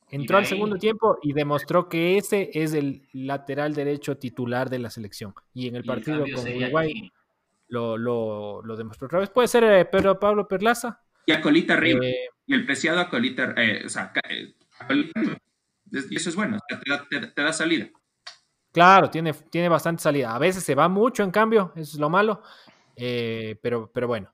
[0.09, 4.89] Entró al segundo tiempo y demostró que ese es el lateral derecho titular de la
[4.89, 5.33] selección.
[5.53, 7.11] Y en el partido con Uruguay.
[7.75, 9.29] Lo, lo, lo demostró otra vez.
[9.29, 11.01] Puede ser eh, Pedro Pablo Perlaza.
[11.25, 11.99] Y a colita arriba.
[12.05, 14.53] Eh, Y el preciado a colita, eh, o sea, ca- eh,
[16.09, 17.87] Y eso es bueno, o sea, te, da, te- te da salida.
[18.71, 20.35] claro, tiene, tiene bastante salida.
[20.35, 22.41] A veces se va mucho, en cambio, eso es lo malo.
[22.95, 24.31] Eh, pero, pero bueno.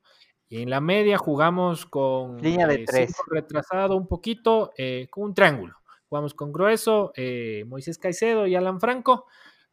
[0.50, 3.16] Y en la media jugamos con Línea de eh, tres.
[3.28, 5.76] retrasado un poquito, eh, con un triángulo.
[6.10, 9.28] Jugamos con Grueso, eh, Moisés Caicedo y Alan Franco.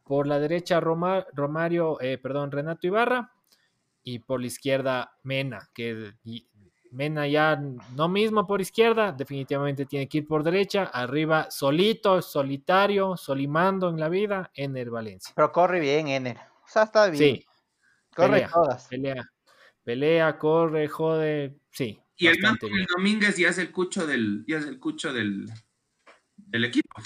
[0.05, 3.33] Por la derecha, Roma- Romario, eh, perdón, Renato Ibarra.
[4.11, 6.49] Y por la izquierda, Mena, que y-
[6.93, 7.57] Mena ya
[7.95, 10.85] no mismo por izquierda, definitivamente tiene que ir por derecha.
[10.85, 15.35] Arriba, solito, solitario, solimando en la vida, Ener Valencia.
[15.37, 16.39] Pero corre bien, Ener.
[16.39, 17.19] O sea, está bien.
[17.37, 17.47] Sí,
[18.17, 18.89] corre pelea, todas.
[18.89, 19.31] pelea,
[19.85, 22.01] pelea, corre, jode, sí.
[22.17, 22.39] Y el.
[22.97, 25.45] Domínguez ya es el cucho del, ya es el cucho del,
[26.37, 26.97] del equipo.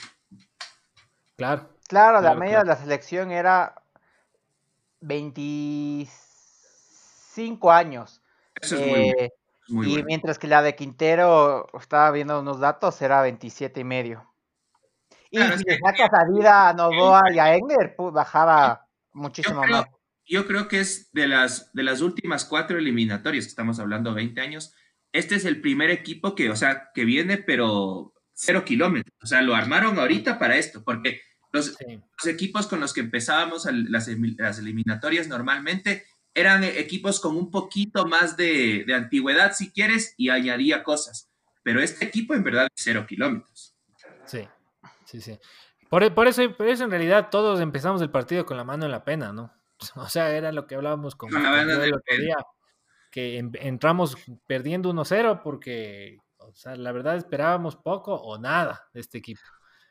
[1.34, 2.68] Claro, Claro, la media claro.
[2.68, 3.74] de la selección era
[7.36, 8.22] 25 años.
[8.60, 9.30] Eso es muy, Eh,
[9.66, 10.04] es muy y bueno.
[10.06, 14.34] mientras que la de Quintero, estaba viendo unos datos, era 27 y medio.
[15.30, 18.86] Y Claro, si le sacas a Vida, a Novoa y a Engler, pues, bajaba
[19.42, 19.86] Yo muchísimo creo, más.
[20.26, 24.40] yo creo que es de las, de las últimas cuatro eliminatorias, que estamos hablando 20
[24.40, 24.74] años,
[25.12, 29.14] este es el primer equipo que, o sea, que viene, pero cero kilómetros.
[29.22, 31.20] O sea, lo armaron ahorita para esto, porque
[31.52, 32.00] los, sí.
[32.18, 38.06] los equipos con los que empezábamos las, las eliminatorias normalmente eran equipos con un poquito
[38.06, 41.30] más de, de antigüedad, si quieres, y añadía cosas.
[41.62, 43.74] Pero este equipo en verdad es cero kilómetros.
[44.24, 44.48] Sí,
[45.04, 45.38] sí, sí.
[45.88, 48.90] Por, por eso, por eso en realidad todos empezamos el partido con la mano en
[48.92, 49.52] la pena, ¿no?
[49.96, 52.22] O sea, era lo que hablábamos con, Con en el la otro pena.
[52.22, 52.36] día.
[53.10, 54.16] que entramos
[54.46, 59.40] perdiendo 1-0 porque, o sea, la verdad esperábamos poco o nada de este equipo.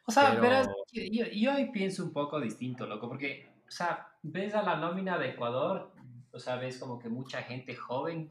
[0.05, 4.55] O sea, verás, yo, yo hoy pienso un poco distinto, loco, porque, o sea, ves
[4.55, 5.93] a la nómina de Ecuador,
[6.33, 8.29] o sea, ves como que mucha gente joven,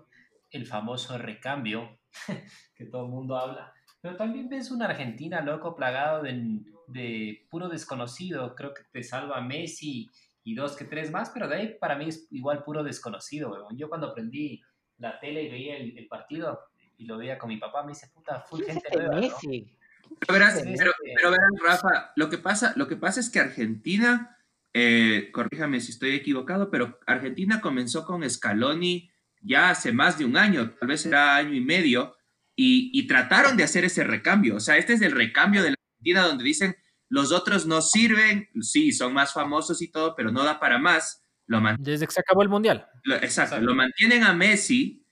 [0.50, 1.98] el famoso recambio
[2.74, 7.68] que todo el mundo habla, pero también ves una Argentina, loco, plagado de, de puro
[7.68, 10.08] desconocido, creo que te salva Messi
[10.42, 13.76] y dos que tres más, pero de ahí para mí es igual puro desconocido, weón.
[13.76, 14.60] Yo cuando aprendí
[14.98, 16.60] la tele y veía el, partido
[16.96, 21.30] y lo veía con mi papá, me dice, puta, full gente nueva, Pero verás, pero,
[21.30, 24.36] verás, Rafa, lo que pasa, lo que pasa es que Argentina,
[24.72, 29.10] eh, corríjame si estoy equivocado, pero Argentina comenzó con Scaloni
[29.42, 32.16] ya hace más de un año, tal vez era año y medio,
[32.54, 34.56] y, y trataron de hacer ese recambio.
[34.56, 36.76] O sea, este es el recambio de la Argentina donde dicen,
[37.08, 41.24] los otros no sirven, sí, son más famosos y todo, pero no da para más.
[41.46, 42.86] Lo Desde que se acabó el Mundial.
[43.20, 45.04] exacto, lo mantienen a Messi,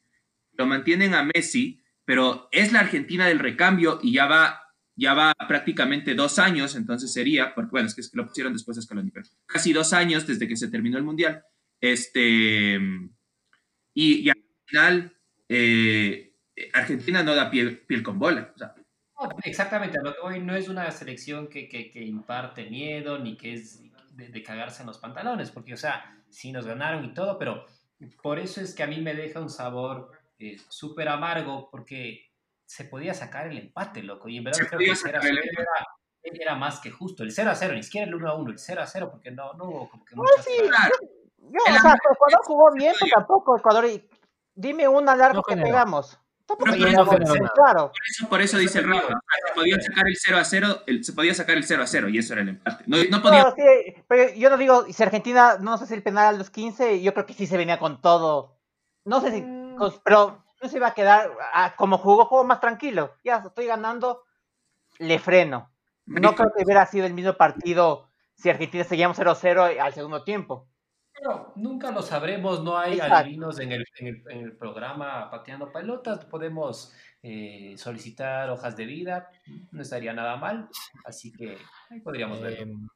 [0.53, 4.68] lo mantienen a Messi, pero es la Argentina del recambio y ya va,
[4.99, 8.83] ya va prácticamente dos años, entonces sería, porque, bueno, es que, lo pusieron después de
[8.83, 11.45] Scaloni, pero casi dos años desde que se terminó el Mundial.
[11.81, 12.81] Este,
[13.95, 15.17] y, al final,
[15.49, 16.35] eh,
[16.73, 18.53] Argentina no da piel, piel con bola.
[18.55, 18.75] O sea,
[19.45, 23.55] exactamente, lo que hoy no es una selección que, que, que imparte miedo ni que
[23.55, 23.81] es
[24.11, 27.67] de, cagarse en los pantalones, porque, o sea, sí nos ganaron y todo, pero
[28.21, 32.28] por eso es que a mí me deja un sabor eh, súper amargo, porque
[32.69, 35.51] se podía sacar el empate, loco, y en verdad creo que el 0 era,
[36.23, 38.59] era, más que justo, el 0 a 0, ni siquiera el 1 a 1, el
[38.59, 40.45] 0 a 0, porque no, no hubo como que muchas...
[40.45, 44.07] sí, yo, o sea, Ecuador jugó bien, pero tampoco Ecuador, y
[44.55, 46.21] dime una largo que pegamos.
[46.47, 51.13] Por, eso, por, eso, dice el Rafa, se podía sacar el 0 a 0, se
[51.15, 52.85] podía sacar el 0 a 0 y eso era el empate.
[52.87, 53.55] No, podía...
[54.07, 57.15] pero yo no digo, si Argentina no sé si el penal a los 15, yo
[57.15, 58.59] creo que sí se venía con todo.
[59.05, 59.77] No sé si, mm.
[60.05, 63.15] pero no se iba a quedar, ah, como jugó, juego más tranquilo.
[63.25, 64.25] Ya estoy ganando,
[64.99, 65.71] le freno.
[66.07, 70.69] No creo que hubiera sido el mismo partido si Argentina seguíamos 0-0 al segundo tiempo.
[71.13, 76.95] Pero nunca lo sabremos, no hay adivinos en el, en, el, programa Pateando Pelotas, podemos
[77.23, 79.29] eh, solicitar hojas de vida,
[79.73, 80.69] no estaría nada mal,
[81.05, 81.59] así que
[81.91, 82.63] ahí podríamos verlo.
[82.63, 82.89] Em,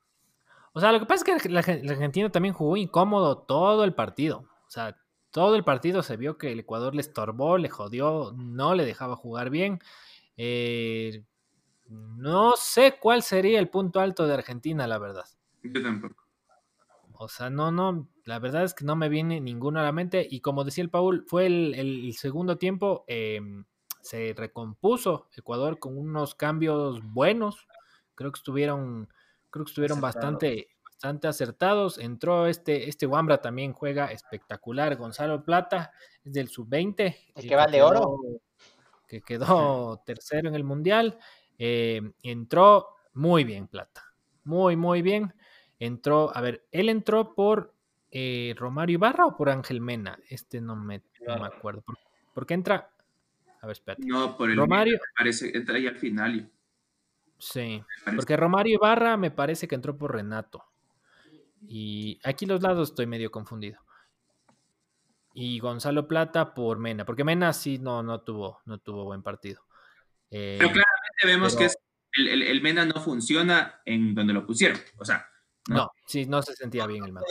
[0.73, 4.45] o sea, lo que pasa es que la, Argentina también jugó incómodo todo el partido,
[4.67, 4.97] o sea,
[5.33, 9.17] todo el partido se vio que el Ecuador le estorbó, le jodió, no le dejaba
[9.17, 9.81] jugar bien.
[10.37, 11.25] Eh,
[11.89, 15.25] no sé cuál sería el punto alto de Argentina, la verdad.
[15.63, 16.23] Yo tampoco.
[17.15, 20.27] O sea, no, no, la verdad es que no me viene ninguno a la mente.
[20.29, 23.65] Y como decía el Paul, fue el, segundo tiempo, em,
[24.01, 27.69] se recompuso Ecuador con unos cambios buenos.
[28.15, 29.09] Creo que estuvieron,
[29.51, 30.69] creo que estuvieron bastante,
[31.03, 31.99] bastante acertados.
[31.99, 34.95] Entró este, este Wambra también juega espectacular.
[34.95, 35.91] Gonzalo Plata
[36.25, 37.17] es del sub-20.
[37.35, 38.21] El que vale oro.
[39.09, 41.19] Que quedó tercero en el Mundial.
[41.59, 44.15] Em, entró muy bien Plata.
[44.45, 45.35] Muy, muy bien.
[45.81, 47.75] Entró, a ver, él entró por
[48.13, 50.17] eh, Romario Ibarra o por Ángel Mena.
[50.29, 51.83] Este no me, acuerdo.
[52.33, 52.93] ¿Por, qué entra?
[53.61, 54.07] A ver, espérate.
[54.07, 55.01] No, por el Romario.
[55.19, 56.49] parece, entra ahí al final.
[57.39, 57.83] Sí,
[58.15, 60.72] porque Romario Ibarra me parece que entró por Renato.
[61.67, 63.81] Y aquí los lados estoy medio confundido.
[65.35, 69.63] Y Gonzalo Plata por Mena, porque Mena sí no, no, tuvo, no tuvo buen partido.
[70.29, 71.69] pero claramente vemos que
[72.15, 74.79] el, el, Mena no funciona en donde lo pusieron.
[74.99, 75.27] O sea,
[75.69, 77.29] no, sí, no se sentía bien el Madrid.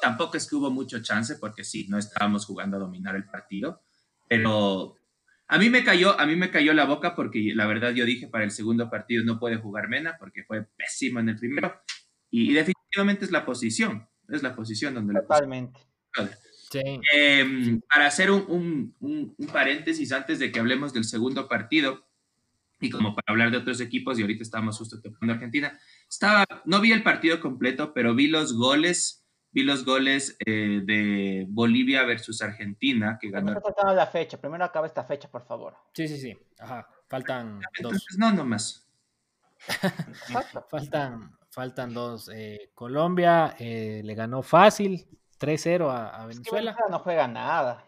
[0.00, 3.82] tampoco es que hubo mucho chance porque sí, no estábamos jugando a dominar el partido,
[4.28, 4.96] pero
[5.48, 8.28] a mí me cayó, a mí me cayó la boca porque la verdad yo dije
[8.28, 11.82] para el segundo partido no puede jugar Mena porque fue pésimo en el primero
[12.30, 12.81] y, definitivamente
[13.20, 15.80] es la posición, es la posición donde Totalmente.
[16.74, 22.06] Em, para hacer un, un, paréntesis antes de que hablemos del segundo partido
[22.80, 25.78] y como para hablar de otros equipos y ahorita estamos justo tocando Argentina,
[26.08, 31.46] estaba, no vi el partido completo, pero vi los goles, vi los goles eh, de
[31.48, 33.52] Bolivia versus Argentina, que ganó.
[33.52, 35.76] No la fecha, primero acaba esta fecha, por favor.
[35.92, 38.18] Sí, sí, sí, ajá, faltan Entonces, dos.
[38.18, 38.88] No, nomás.
[40.70, 42.28] faltan, faltan dos.
[42.34, 45.06] Eh, Colombia eh, le ganó fácil,
[45.38, 46.76] 3-0 a, Venezuela.
[46.90, 47.84] no juega nada.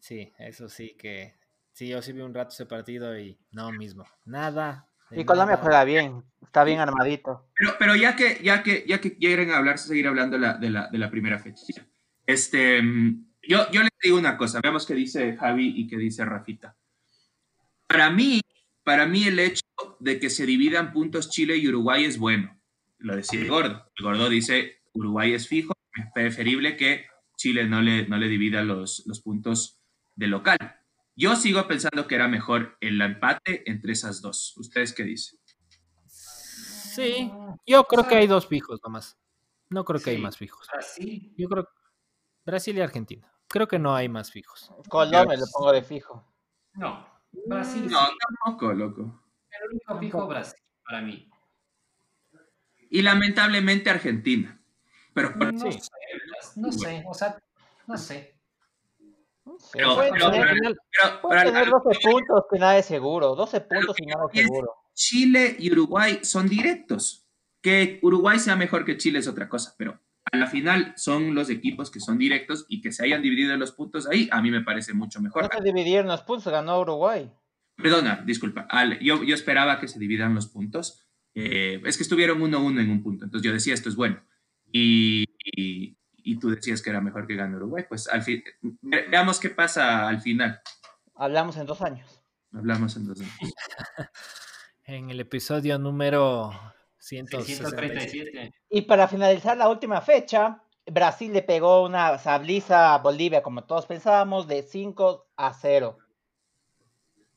[0.00, 1.38] Sí, eso sí que
[1.78, 4.04] Sí, yo sí vi un rato ese partido y no mismo.
[4.24, 4.88] Nada.
[5.12, 7.46] Y Colombia juega bien, está bien armadito.
[7.54, 10.98] Pero, pero ya que, ya que, ya que quieren hablar, seguir hablando de la, de
[10.98, 11.86] la, primera fecha.
[12.26, 12.82] Este,
[13.46, 16.76] yo, yo les digo una cosa, veamos qué dice Javi y qué dice Rafita.
[17.86, 18.40] Para mí,
[18.82, 19.62] para mí el hecho
[20.00, 22.57] de que se dividan puntos Chile y Uruguay es bueno.
[22.98, 23.90] Lo decía el Gordo.
[23.96, 27.06] El Gordo dice, Uruguay es fijo, es preferible que
[27.36, 29.80] Chile no le, no le divida los, los puntos
[30.16, 30.58] de local.
[31.14, 34.56] Yo sigo pensando que era mejor el empate entre esas dos.
[34.56, 35.38] ¿Ustedes qué dicen?
[36.06, 37.30] Sí,
[37.66, 39.16] yo creo que hay dos fijos nomás.
[39.70, 40.66] No creo que hay más fijos.
[40.72, 41.34] Brasil.
[41.36, 41.68] Yo creo
[42.44, 43.32] Brasil y Argentina.
[43.48, 44.72] Creo que no hay más fijos.
[44.88, 46.24] Colombia lo pongo de fijo.
[46.74, 47.06] No,
[47.46, 48.12] Brasil No, sí.
[48.44, 49.22] tampoco, loco.
[49.50, 51.27] El único fijo Brasil para mí.
[52.90, 54.58] Y lamentablemente Argentina.
[55.14, 55.78] Pero por- No Sí.
[55.80, 55.90] sé,
[56.56, 57.36] no sé, o sea,
[57.86, 58.34] no sé.
[59.72, 63.34] Pero- pero- tener, pero- pero- tener 12 puntos que nada es seguro.
[63.34, 64.74] 12 puntos y nada es seguro.
[64.94, 67.24] Chile y Uruguay son directos.
[67.60, 69.98] Que Uruguay sea mejor que Chile es otra cosa, pero
[70.30, 73.72] a la final son los equipos que son directos y que se hayan dividido los
[73.72, 75.42] puntos ahí, a mí me parece mucho mejor.
[75.42, 77.30] No se dividieron los puntos, ganó Uruguay.
[77.76, 78.66] Perdona, disculpa.
[78.70, 81.07] al- yo, yo esperaba que se dividan los puntos.
[81.40, 84.20] Eh, es que estuvieron 1-1 en un punto, entonces yo decía esto es bueno.
[84.72, 85.24] Y,
[85.56, 87.84] y- y tú decías que era mejor que gane Uruguay.
[87.88, 88.42] Pues al fin,
[88.82, 90.60] ve- veamos qué pasa al final.
[91.14, 92.22] Hablamos en dos años.
[92.52, 93.26] Hablamos entonces.
[94.84, 96.50] En el episodio número
[96.98, 98.08] 167.
[98.10, 98.54] 637.
[98.70, 103.84] Y para finalizar la última fecha, Brasil le pegó una sabliza a Bolivia, como todos
[103.84, 105.98] pensábamos, de 5 a 0.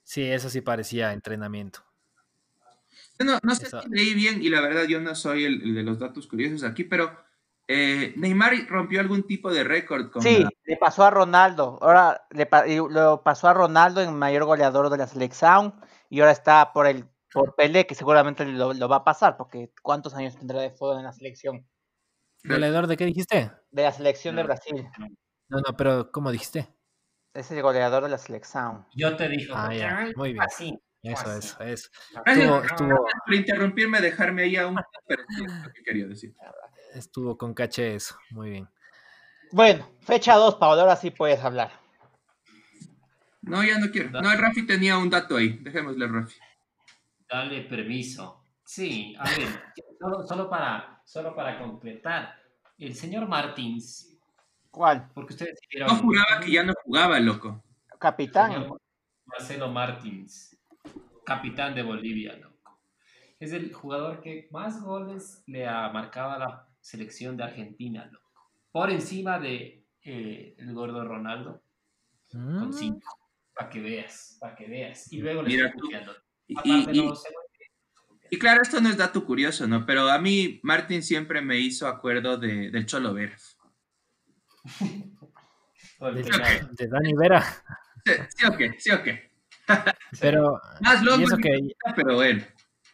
[0.03, 1.83] Sí, eso sí parecía entrenamiento.
[3.23, 3.81] No, no sé Eso.
[3.81, 6.63] si leí bien y la verdad yo no soy el, el de los datos curiosos
[6.63, 7.17] aquí, pero
[7.67, 11.77] eh, Neymar rompió algún tipo de récord con Sí, la- le pasó a Ronaldo.
[11.81, 15.75] Ahora le pa- lo pasó a Ronaldo en mayor goleador de la selección
[16.09, 19.71] y ahora está por el por Pelé, que seguramente lo, lo va a pasar, porque
[19.81, 21.65] ¿cuántos años tendrá de fútbol en la selección?
[22.43, 23.51] ¿Goleador de qué dijiste?
[23.71, 24.43] De la selección de.
[24.43, 24.85] Brasil.
[25.47, 26.67] No, no, pero ¿cómo dijiste?
[27.33, 28.85] Es el goleador de la selección.
[28.93, 30.43] Yo te dije, Ah, ya, muy bien.
[30.43, 30.77] Así.
[31.03, 31.47] Eso, así.
[31.47, 31.89] eso, eso.
[32.13, 36.35] Gracias Estuvo, estuvo, por interrumpirme, dejarme ahí aún, pero es lo que quería decir.
[36.93, 38.15] estuvo con caché eso.
[38.29, 38.69] Muy bien.
[39.51, 41.71] Bueno, fecha 2, Paolo, ahora sí puedes hablar.
[43.41, 44.11] No, ya no quiero.
[44.21, 45.57] No, el Rafi tenía un dato ahí.
[45.61, 46.39] Dejémosle al Rafi.
[47.27, 48.43] Dale permiso.
[48.63, 49.47] Sí, a ver,
[49.99, 52.35] solo, solo para, solo para completar.
[52.77, 54.17] El señor Martins,
[54.69, 55.09] ¿Cuál?
[55.13, 55.59] porque ustedes.
[55.79, 57.63] No juraba que ya no jugaba, loco.
[57.99, 58.51] Capitán.
[58.53, 58.81] Señor
[59.25, 60.57] Marcelo Martins,
[61.25, 62.79] capitán de Bolivia, loco.
[63.39, 68.51] Es el jugador que más goles le ha marcado a la selección de Argentina, loco.
[68.71, 71.63] Por encima de eh, el gordo Ronaldo,
[72.29, 73.17] con Mm, cinco.
[73.53, 75.11] Para que veas, para que veas.
[75.11, 76.13] Y luego le Mira estoy copiando.
[76.47, 77.29] Y, Aparte, y- no sé
[78.33, 79.85] y claro, esto no es dato curioso, ¿no?
[79.85, 83.35] Pero a mí Martín siempre me hizo acuerdo de, del Cholo Vera.
[85.99, 87.41] de, Dani Vera.
[88.05, 89.30] Sí, sí o qué, sí o qué.
[90.19, 92.43] Pero, Más loco, y eso que, pero bueno.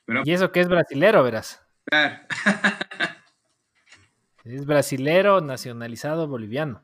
[0.05, 1.61] Pero y eso que es brasilero, verás.
[1.85, 2.19] claro.
[4.43, 6.81] Es brasilero nacionalizado boliviano.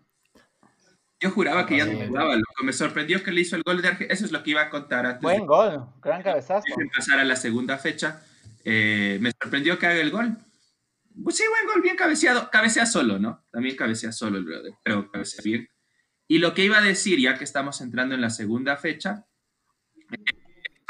[1.21, 2.63] Yo juraba que ya no jugaba, loco.
[2.65, 4.13] Me sorprendió que le hizo el gol de Argentina.
[4.13, 6.65] Eso es lo que iba a contar antes Buen de gol, gran cabezazo.
[6.75, 8.21] de pasar a la segunda fecha.
[8.65, 10.35] Eh, me sorprendió que haga el gol.
[11.23, 12.49] Pues sí, buen gol, bien cabeceado.
[12.51, 13.45] Cabecea solo, ¿no?
[13.49, 15.69] También cabecea solo el brother, pero cabecea bien.
[16.27, 19.25] Y lo que iba a decir, ya que estamos entrando en la segunda fecha,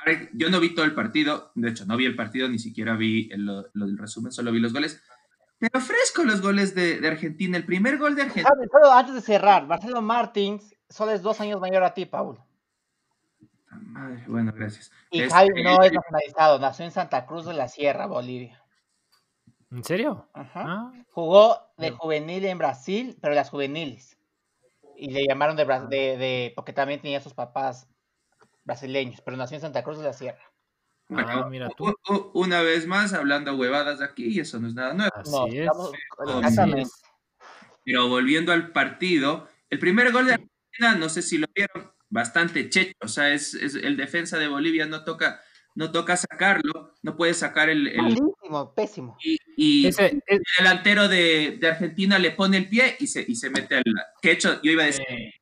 [0.05, 2.95] eh, yo no vi todo el partido, de hecho, no vi el partido, ni siquiera
[2.95, 5.01] vi el, lo, lo del resumen, solo vi los goles.
[5.59, 7.55] Pero fresco los goles de, de Argentina.
[7.57, 8.49] El primer gol de Argentina.
[8.51, 12.37] Ah, Solo antes de cerrar, Marcelo Martins solo es dos años mayor a ti, Paul.
[13.71, 14.91] Madre, bueno, gracias.
[15.09, 18.61] Y Este, Javi no es nacionalizado, nació en Santa Cruz de la Sierra, Bolivia.
[19.71, 20.27] ¿En serio?
[20.33, 20.63] Ajá.
[20.67, 24.17] Ah, Jugó de juvenil en Brasil, pero las juveniles.
[24.97, 27.87] Y le llamaron de, de, de- porque también tenía sus papás
[28.63, 30.41] brasileños, pero nació en Santa Cruz de la Sierra.
[31.09, 31.93] Bueno, Ah, mira tú.
[32.33, 35.11] una vez más hablando huevadas aquí, y eso no es nada nuevo.
[35.15, 35.53] así No, es.
[35.55, 35.91] estamos-
[36.43, 36.91] Así es.
[37.85, 42.69] Pero volviendo al partido, el primer gol de Argentina, no sé si lo vieron, bastante
[42.69, 42.93] checho.
[43.01, 45.41] O sea, es, es- el defensa de Bolivia no toca,
[45.75, 47.87] no toca sacarlo, no puede sacar el.
[47.89, 49.17] el- Malísimo, pésimo.
[49.21, 53.25] y y Ese, es- el delantero de, de Argentina le pone el pie y se,
[53.27, 53.83] y se mete al.
[54.21, 55.33] Que hecho, yo iba a decir, Eh,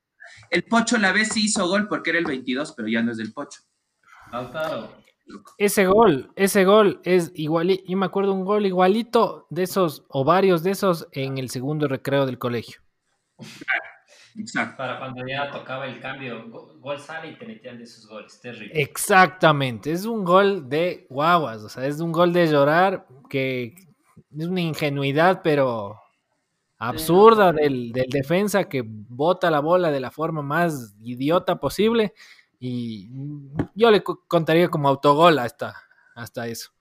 [0.52, 3.18] el Pocho la vez sí hizo gol porque era el 22, pero ya no es
[3.18, 3.62] del Pocho.
[5.58, 7.80] Ese gol, ese gol es igual.
[7.88, 11.88] Yo me acuerdo un gol igualito de esos, o varios de esos, en el segundo
[11.88, 12.82] recreo del colegio.
[14.38, 14.78] Exacto.
[14.78, 18.40] Para cuando ya tocaba el cambio, go- gol sale y te metían de esos goles.
[18.42, 18.82] Terrible.
[18.82, 23.76] Exactamente, es un gol de guaguas, o sea, es un gol de llorar que
[24.38, 26.00] es una ingenuidad, pero
[26.90, 32.14] absurda del, del defensa que bota la bola de la forma más idiota posible
[32.60, 33.10] y
[33.76, 35.76] yo le co- contaría como autogol hasta,
[36.16, 36.72] hasta eso.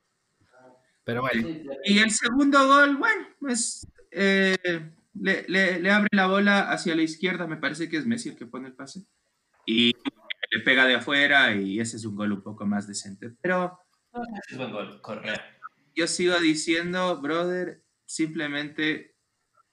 [1.04, 1.48] Pero bueno,
[1.84, 4.56] Y el segundo gol, bueno, pues eh,
[5.14, 8.46] le, le, abre la bola hacia la izquierda, me parece que es Messi el que
[8.46, 9.06] pone el pase,
[9.66, 9.92] y
[10.52, 13.32] le pega de afuera y ese es un gol un poco más decente.
[13.42, 13.78] Pero...
[14.50, 15.42] es buen gol, correcto.
[15.94, 19.09] Yo sigo diciendo, brother, simplemente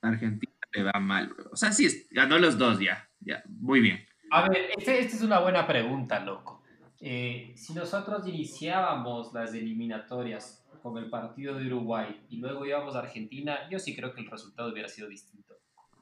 [0.10, 1.50] Argentina le va mal, bro.
[1.52, 4.06] O sea, sí, ganó los dos ya, ya, muy bien.
[4.32, 6.64] A ver, esta este es una buena pregunta, loco.
[7.00, 13.00] Eh, si nosotros iniciábamos las eliminatorias con el partido de Uruguay y luego íbamos a
[13.00, 15.56] Argentina, yo sí creo que el resultado hubiera sido distinto.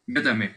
[0.08, 0.56] Yo también.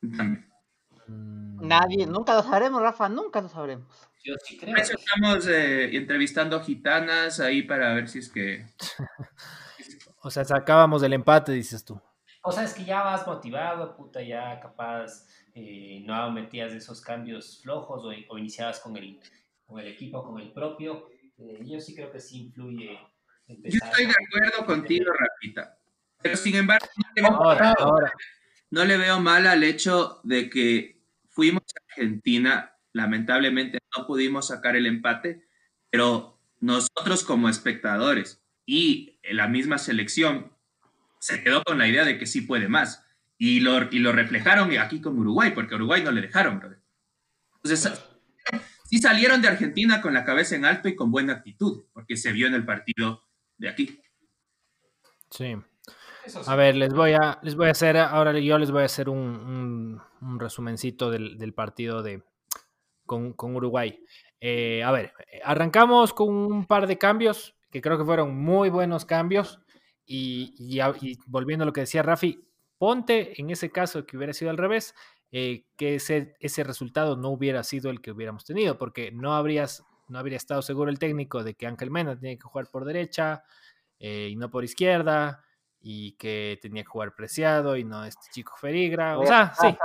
[0.00, 1.66] Mm.
[1.66, 3.86] Nadie, nunca lo sabremos, Rafa, nunca lo sabremos.
[4.24, 4.74] Yo sí creo.
[4.74, 8.66] Por eso estamos eh, entrevistando gitanas ahí para ver si es que.
[10.22, 12.00] o sea, sacábamos el empate, dices tú.
[12.46, 17.60] O sea, es que ya vas motivado, puta, ya capaz eh, no metías esos cambios
[17.62, 19.20] flojos o, iniciabas con el,
[19.66, 21.08] con el equipo, con el propio.
[21.38, 22.98] Eh, yo sí creo que sí influye
[23.48, 25.78] yo estoy de acuerdo contigo, Rapita.
[26.22, 26.86] Pero sin embargo,
[28.70, 34.74] no le, veo, mal al hecho de que fuimos a Argentina, lamentablemente no pudimos sacar
[34.74, 35.46] el empate,
[35.90, 40.55] pero nosotros como espectadores y la misma selección
[41.26, 43.04] se quedó con la idea de que sí puede más.
[43.36, 46.62] Y lo, y lo reflejaron aquí con Uruguay, porque a Uruguay no le dejaron,
[47.62, 48.00] Entonces,
[48.84, 52.30] sí salieron de Argentina con la cabeza en alto y con buena actitud, porque se
[52.30, 53.24] vio en el partido
[53.58, 54.00] de aquí.
[55.30, 55.56] Sí.
[56.46, 59.08] A ver, les voy a, les voy a hacer, ahora yo les voy a hacer
[59.08, 62.22] un, un, resumencito del, partido de,
[63.04, 64.00] con, Uruguay.
[64.40, 65.12] Eh, a ver,
[65.44, 69.60] arrancamos con un par de cambios que creo que fueron muy buenos cambios.
[70.06, 72.48] Y, y, volviendo a lo que decía Rafi,
[72.78, 74.94] ponte en ese caso que hubiera sido al revés,
[75.32, 79.84] eh, que ese, ese resultado no hubiera sido el que hubiéramos tenido, porque no habrías
[80.08, 83.42] no habría estado seguro el técnico de que Ángel Mena tenía que jugar por derecha
[83.98, 85.42] eh, y no por izquierda,
[85.80, 89.18] y que tenía que jugar preciado y no este chico Ferigra.
[89.18, 89.76] O sea, sí,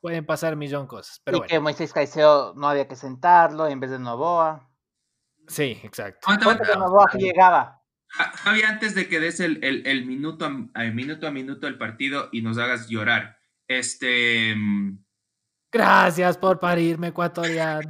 [0.00, 1.20] pueden pasar millón cosas.
[1.24, 4.68] Pero y que Moisés Caicedo no había que sentarlo en vez de Novoa.
[5.46, 6.28] Sí, exacto.
[6.38, 7.82] que Novoa llegaba?
[8.16, 12.42] Javi, antes de que des el, el, minuto, a, minuto a minuto del partido y
[12.42, 15.04] nos hagas llorar, este mm,
[15.74, 17.88] Gracias por parirme, ecuatoriano.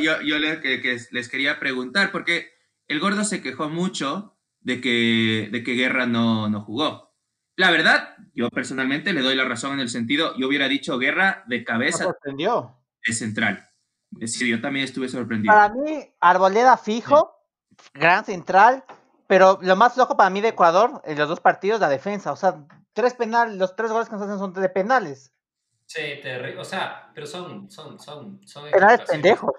[0.00, 2.48] Yo, les, quería preguntar, porque
[2.88, 7.14] el gordo se quejó mucho de que, de que Guerra no, no jugó.
[7.56, 11.44] La verdad, yo personalmente le doy la razón en el sentido, yo hubiera dicho Guerra
[11.48, 12.04] de cabeza.
[12.04, 12.78] sorprendió.
[13.06, 13.68] De central.
[14.12, 15.52] Es decir, yo también estuve sorprendido.
[15.52, 17.34] Para mí, Arboleda fijo,
[17.92, 18.84] gran central,
[19.26, 22.32] pero lo más loco para mí de Ecuador en los dos partidos, la defensa.
[22.32, 25.32] O sea, tres penales, los tres goles que nos hacen son de penales.
[25.86, 26.00] Sí,
[26.58, 29.52] o sea, pero son, son, son, son penales pendejos.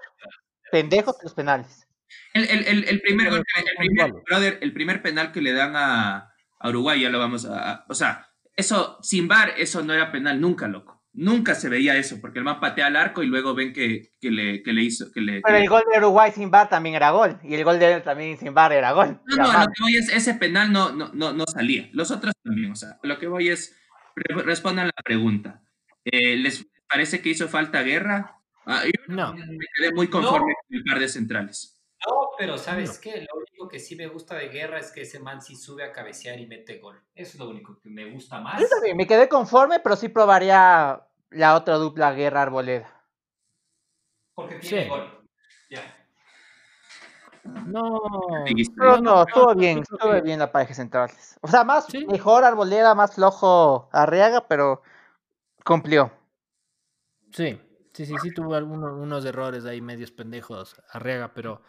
[0.70, 1.86] Pendejos los penales.
[2.32, 3.44] El, el, el, primer, el,
[3.78, 7.84] primer, brother, el primer penal que le dan a, a, Uruguay, ya lo vamos a.
[7.88, 11.03] O sea, eso, sin bar, eso no era penal nunca, loco.
[11.16, 14.32] Nunca se veía eso, porque el man patea al arco y luego ven que, que,
[14.32, 15.12] le, que le hizo.
[15.12, 17.38] Que le, Pero el gol de Uruguay sin bar también era gol.
[17.44, 19.20] Y el gol de él también sin bar era gol.
[19.26, 21.88] No, no, lo que voy es, ese penal no, no, no, no salía.
[21.92, 23.76] Los otros también, o sea, lo que voy es,
[24.16, 25.62] respondan la pregunta.
[26.04, 28.40] Eh, ¿Les parece que hizo falta guerra?
[28.66, 29.34] Ah, no.
[29.34, 31.73] Me quedé muy conforme con el par de centrales.
[32.06, 33.26] No, pero ¿sabes qué?
[33.32, 35.92] Lo único que sí me gusta de Guerra es que ese man sí sube a
[35.92, 37.00] cabecear y mete gol.
[37.14, 38.60] Eso es lo único que me gusta más.
[38.60, 42.88] Yo también me quedé conforme, pero sí probaría la otra dupla Guerra Arboleda.
[44.34, 45.28] Porque tiene gol.
[45.70, 45.82] Ya.
[47.44, 48.00] No,
[48.76, 51.38] no, no, estuvo bien, estuvo bien la pareja centrales.
[51.40, 54.82] O sea, más mejor Arboleda, más flojo Arriaga, pero
[55.64, 56.12] Cumplió.
[57.32, 57.58] Sí,
[57.94, 61.62] sí, sí, sí tuvo algunos unos errores ahí medios pendejos, Arriaga, pero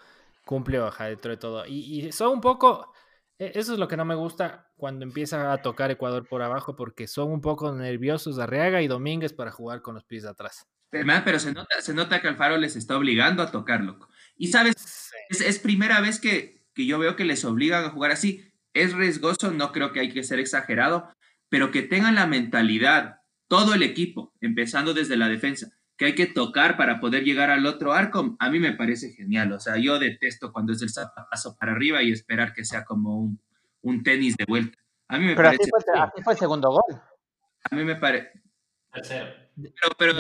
[0.46, 1.66] cumplió ajá, dentro de todo.
[1.66, 2.94] Y, y son un poco,
[3.38, 6.76] e, eso es lo que no me gusta cuando empieza a tocar Ecuador por abajo,
[6.76, 10.68] porque son un poco nerviosos Arriaga y Domínguez para jugar con los pies de atrás.
[10.92, 14.00] Pero se nota, se nota que Alfaro les está obligando a tocarlo.
[14.38, 18.12] Y sabes, es, es, primera vez que, que yo veo que les obligan a jugar
[18.12, 18.54] así.
[18.74, 21.10] Es riesgoso, no creo que hay que ser exagerado,
[21.50, 26.28] pero que tengan la mentalidad todo el equipo, empezando desde la defensa, que hay que
[26.28, 29.52] tocar para poder llegar al otro arco, a mí me parece genial.
[29.54, 33.18] O sea, yo detesto cuando es el zapatazo para arriba y esperar que sea como
[33.18, 33.40] un,
[33.82, 34.78] un tenis de vuelta.
[35.08, 35.70] A mí me pero parece.
[35.96, 37.02] Así fue, el segundo gol.
[37.72, 38.32] A mí me parece.
[38.92, 40.14] Pero,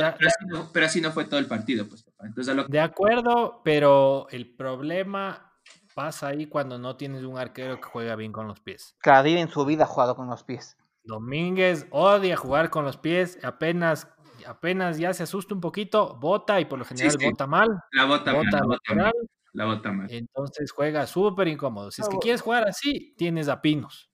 [0.71, 5.53] pero, así no, fue todo el partido, pues, Entonces, De acuerdo, pero el problema
[5.93, 8.95] pasa ahí cuando no tienes un arquero que juega bien con los pies.
[8.99, 10.77] Cada día en su vida ha jugado con los pies.
[11.03, 14.07] Domínguez odia jugar con los pies, apenas,
[14.47, 17.69] apenas ya se asusta un poquito, bota y por lo general bota mal.
[17.91, 19.13] La bota, mal, la bota mal.
[19.53, 20.07] La bota mal.
[20.11, 21.91] Entonces juega súper incómodo.
[21.91, 24.11] Si es que quieres jugar así, tienes a Pinos.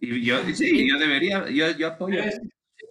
[0.00, 2.20] Y yo, sí, yo debería, yo, yo apoyo.
[2.20, 2.40] Es,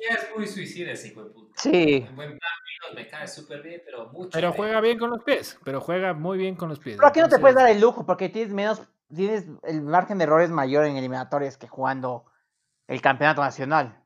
[0.09, 1.53] ya es muy suicida ese hijo de puta.
[1.57, 2.05] Sí.
[2.07, 4.29] En buen plan, Pinos me cae súper bien, pero mucho.
[4.31, 6.95] Pero juega bien con los pies, pero juega muy bien con los pies.
[6.95, 8.81] Pero aquí no te puedes dar el lujo porque tienes menos,
[9.13, 12.25] tienes el margen de errores mayor en eliminatorias que jugando
[12.87, 14.00] el campeonato nacional.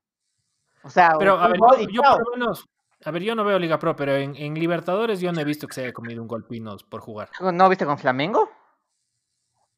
[0.86, 1.60] O sea, Pero a ver,
[1.92, 2.70] yo, por lo menos,
[3.04, 5.68] a ver, yo no veo Liga Pro, pero en, en Libertadores yo no he visto
[5.68, 7.30] que se haya comido un gol Pinos por jugar.
[7.42, 8.48] ¿No viste con Flamengo?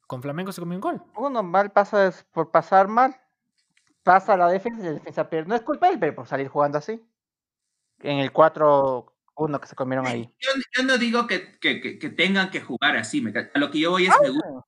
[0.06, 1.02] Con Flamengo se comió un gol.
[1.16, 3.16] Uno mal pasa es por pasar mal.
[4.04, 5.48] Pasa la defensa y la defensa pierde.
[5.48, 7.02] No es culpa de él, pero por salir jugando así.
[8.00, 10.30] En el 4-1 que se comieron ahí.
[10.40, 13.22] Yo, yo no digo que, que, que- que tengan que jugar así.
[13.22, 14.66] me a lo que yo voy es me gusta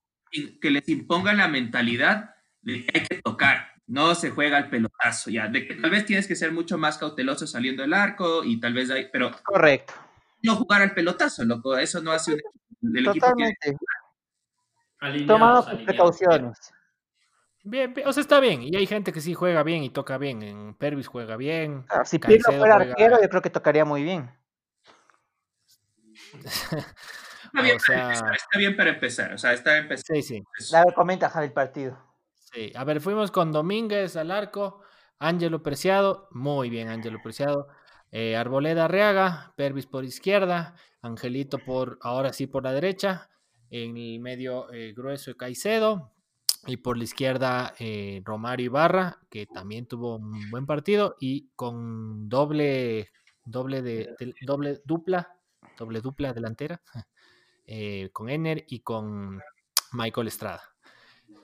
[0.61, 3.73] que les impongan la mentalidad de que hay que tocar.
[3.91, 5.47] No se juega al pelotazo, ya.
[5.47, 8.73] De que tal vez tienes que ser mucho más cauteloso saliendo del arco y tal
[8.73, 9.93] vez hay, pero Correcto.
[10.43, 11.75] no jugar al pelotazo, loco.
[11.75, 12.33] Eso no hace
[12.81, 13.77] un, el equipo Totalmente.
[14.99, 15.85] Alineados, Tomando sus alineados.
[16.17, 16.71] precauciones.
[17.63, 18.61] Bien, bien, o sea, está bien.
[18.61, 20.43] Y hay gente que sí juega bien y toca bien.
[20.43, 21.81] En Pervis juega bien.
[21.83, 24.31] Claro, si Pirlo Caicedo fuera juega- arquero, yo creo que tocaría muy bien.
[27.51, 29.33] Está bien, O para sea- empezar, está bien para empezar.
[29.33, 30.21] O sea, está empezando.
[30.21, 30.75] Sí, sí.
[30.75, 31.97] A ver, comenta, Javi, el partido.
[32.51, 34.81] Sí, a ver, fuimos con Domínguez al arco,
[35.19, 37.67] Ángelo Preciado, muy bien Ángelo Preciado,
[38.11, 43.29] eh, Arboleda Arriaga, Pervis por izquierda, Angelito por, ahora sí por la derecha,
[43.69, 46.13] en el medio eh, grueso Caicedo,
[46.65, 52.27] y por la izquierda eh, Romario Ibarra, que también tuvo un buen partido, y con
[52.29, 53.11] doble,
[53.45, 55.37] doble, de, de- doble dupla,
[55.77, 56.81] doble dupla delantera,
[57.67, 59.39] eh, con Ener y con
[59.93, 60.63] Michael Estrada.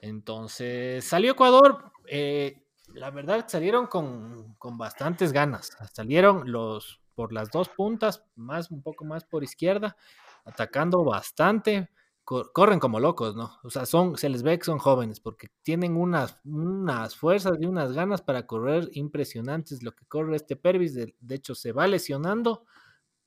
[0.02, 2.64] Entonces salió Ecuador, eh,
[2.94, 8.82] la verdad salieron con, con bastantes ganas, salieron los por las dos puntas, más un
[8.84, 9.96] poco más por izquierda,
[10.44, 11.90] atacando bastante,
[12.26, 13.58] co- corren como locos, ¿no?
[13.64, 17.66] O sea, son, se les ve que son jóvenes porque tienen unas, unas fuerzas y
[17.66, 19.82] unas ganas para correr impresionantes.
[19.82, 22.66] Lo que corre este Pervis, de, de hecho, se va lesionando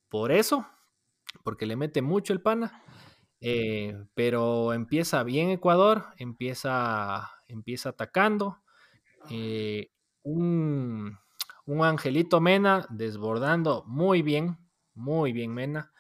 [0.09, 0.67] por eso,
[1.45, 2.83] porque le mete mucho el pana.
[3.41, 8.59] Eh, pero empieza bien Ecuador, empieza, empieza atacando.
[9.31, 9.91] eh,
[10.25, 11.19] un,
[11.67, 14.59] un Angelito Mena desbordando muy bien,
[14.95, 15.93] muy bien Mena.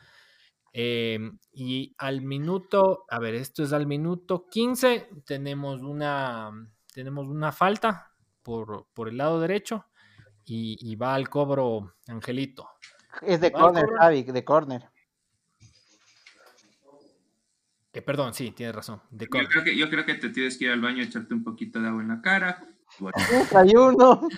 [0.72, 1.18] eh,
[1.52, 6.50] y al minuto, a ver, esto es al minuto 15, tenemos una,
[6.94, 9.86] tenemos una falta por, por el lado derecho
[10.44, 12.68] y, y va al cobro Angelito.
[13.22, 13.86] Es de corner.
[13.98, 14.90] Javi, de corner.
[17.98, 20.66] Eh, perdón, sí, tienes razón, de Yo creo, que, yo creo que te tienes que
[20.66, 22.62] ir al baño echarte un poquito de agua en la cara.
[23.00, 24.28] Bueno, 31.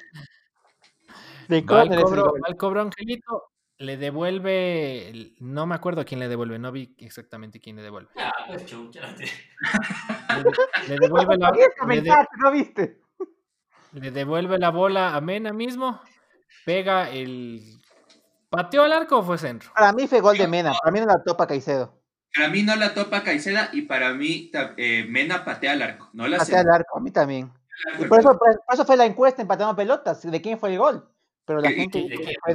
[1.46, 2.40] De Va al cobro, gol.
[2.42, 6.94] va al cobro Angelito, le devuelve, el- no me acuerdo quién le devuelve, no vi
[6.96, 8.08] exactamente quién le devuelve.
[8.16, 8.72] Ya, pues.
[8.72, 13.02] Le, de- le devuelve la, Podías le, de- comentar, ¿no viste?
[13.92, 16.00] le devuelve la bola a Mena mismo,
[16.64, 17.60] pega el...
[18.48, 19.70] ¿Pateó al arco o fue centro?
[19.74, 21.99] Para mí fue gol de Mena, para mí no la topa Caicedo.
[22.34, 26.10] Para mí no la topa Caicedo y para mí eh, Mena patea al arco.
[26.12, 27.52] No la Patea al arco, a mí también.
[27.98, 31.08] Y por eso, por eso fue la encuesta empatando pelotas, de quién fue el gol.
[31.44, 32.54] Pero la ¿Y- y gente de quién fue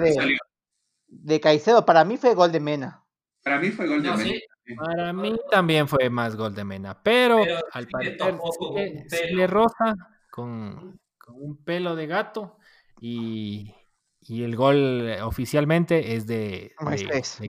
[1.07, 3.03] de, Caicedo, para mí fue gol de Mena.
[3.43, 4.29] Para mí fue gol de No, Mena.
[4.29, 4.43] sí.
[4.77, 9.93] Para mí también fue más gol de Mena, pero, Pero al parecer le- roza
[10.31, 12.57] con, con un pelo de gato
[12.99, 13.75] y,
[14.21, 17.39] y el gol oficialmente es de, de- Moisés.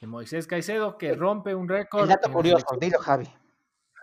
[0.00, 3.28] De Moisés Caicedo que rompe un récord El dato curioso, dilo Javi.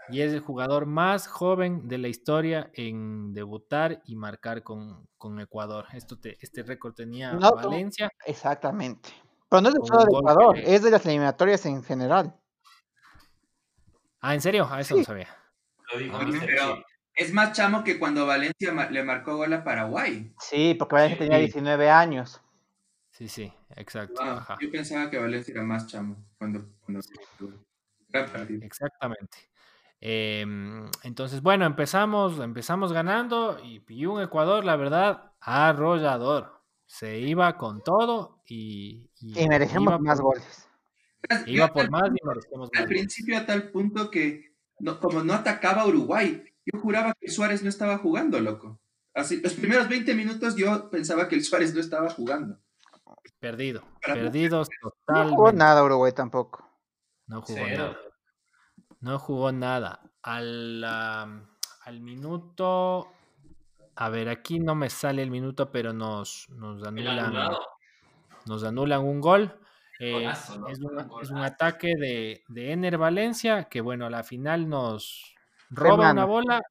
[0.10, 5.39] y es el jugador más joven de la historia en debutar y marcar con, con
[5.39, 5.86] Ecuador.
[5.93, 8.12] Esto te- este récord tenía No, Valencia.
[8.26, 9.10] Exactamente.
[9.50, 12.36] Pero no es de de Ecuador, que- es de las eliminatorias en general.
[14.22, 14.68] Ah, ¿en serio?
[14.70, 15.02] A eso Sí.
[15.02, 15.30] no sabía.
[15.93, 16.86] Lo dijo Ah, pero- Chip.
[17.20, 20.32] Es más chamo que cuando Valencia le marcó gol a Paraguay.
[20.39, 21.45] Sí, porque Valencia tenía Sí.
[21.45, 22.39] 19 años.
[23.18, 24.22] Sí, sí, exacto.
[24.22, 24.57] Ajá.
[24.61, 27.01] yo pensaba que Valencia era más chamo cuando, cuando
[28.11, 28.61] partido.
[28.61, 29.38] Exactamente.
[29.99, 36.61] Em, entonces, bueno, empezamos, empezamos ganando y, y un Ecuador, la verdad, arrollador.
[36.86, 40.70] Se iba con todo y, y Y merecemos iba más por, goles.
[41.45, 42.89] iba por más y merecemos Al más.
[42.89, 42.99] goles.
[42.99, 47.63] principio a tal punto que no, como no atacaba a Uruguay, yo juraba que Suárez
[47.63, 48.82] no estaba jugando, loco.
[49.13, 52.59] Así, los primeros 20 minutos yo pensaba que el Suárez no estaba jugando.
[53.39, 55.36] Perdido, perdidos No totalmente.
[55.36, 56.68] jugó nada Uruguay tampoco.
[57.28, 57.84] No jugó Cero.
[57.84, 57.97] nada.
[58.99, 60.01] No jugó nada.
[60.24, 63.12] Al, minuto.
[63.95, 67.34] A ver, aquí no me sale el minuto, pero nos, nos anulan.
[68.45, 69.60] Nos anulan un gol.
[69.99, 70.68] Eh, Golazo, ¿no?
[70.68, 75.34] es, Un es ataque de, de Ener Valencia que, bueno, a la final nos
[75.70, 76.62] roba una bola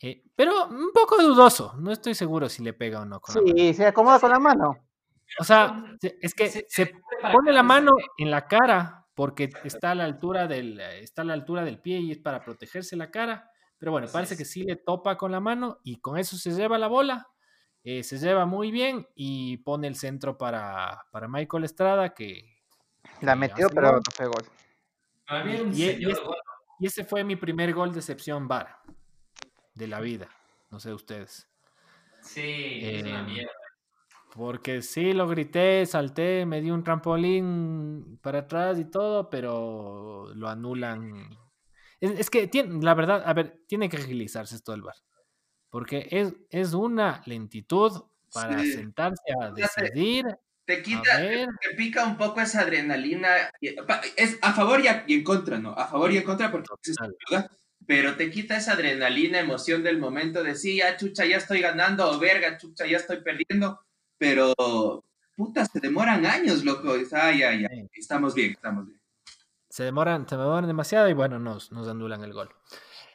[0.00, 1.74] Eh, pero un poco dudoso.
[1.78, 3.54] No estoy seguro si le pega o no con la mano.
[3.56, 4.78] Sí, se acomoda con la mano.
[5.38, 6.92] O sea, se- es que Se-
[7.32, 11.34] pone la mano en la cara porque está a la altura del, está a la
[11.34, 13.50] altura del pie y es para protegerse la cara.
[13.78, 14.38] Pero bueno, Así parece es.
[14.38, 17.28] que sí le topa con la mano y con eso se lleva la bola.
[17.84, 22.60] eh, se lleva muy bien y pone el centro para, para Michael Estrada que
[23.20, 23.96] La metió, pero gol.
[24.06, 24.44] no fue gol.
[25.74, 26.36] Y- este- gol.
[26.78, 28.78] Y ese fue mi primer gol de excepción VAR
[29.74, 30.28] de la vida.
[30.70, 31.48] No sé ustedes.
[32.20, 33.52] Sí, es una Eh, mierda.
[34.34, 40.48] Porque sí, lo grité, salté, me di un trampolín para atrás y todo, pero lo
[40.48, 41.28] anulan.
[42.00, 44.96] Es, es que, tiene, la verdad, a ver, tiene que agilizarse esto del VAR.
[45.68, 48.72] Porque es, es una lentitud para Sí.
[48.72, 50.26] sentarse a decidir.
[50.64, 53.50] Te quita, te, pica un poco esa adrenalina.
[54.16, 55.72] Es a favor y, a- y en contra, ¿no?
[55.72, 57.50] A favor y en contra porque es Total.
[57.86, 62.08] pero te quita esa adrenalina, emoción del momento de sí, ya chucha, ya estoy ganando,
[62.10, 63.80] o verga, chucha, ya estoy perdiendo,
[64.22, 64.54] pero
[65.36, 66.92] puta, se demoran años, loco.
[66.92, 69.00] Ay, ay, ay, estamos bien, estamos bien.
[69.68, 72.48] Se demoran, se demoran demasiado y bueno, nos, nos anulan el gol.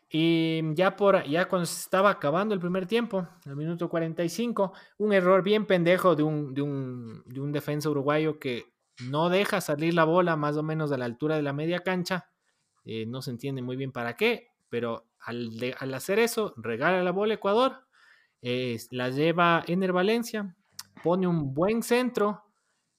[0.10, 5.14] Y ya, por, ya cuando se estaba acabando el primer tiempo, el minuto 45, un
[5.14, 8.66] error bien pendejo de un, de un, de un defensa uruguayo que
[9.10, 12.30] no deja salir la bola más o menos a la altura de la media cancha.
[12.84, 17.02] Eh, no se entiende muy bien para qué, pero al, de- al hacer eso, regala
[17.02, 17.88] la bola a Ecuador,
[18.42, 20.56] eh, la lleva Ener Valencia,
[21.04, 22.44] pone un buen centro,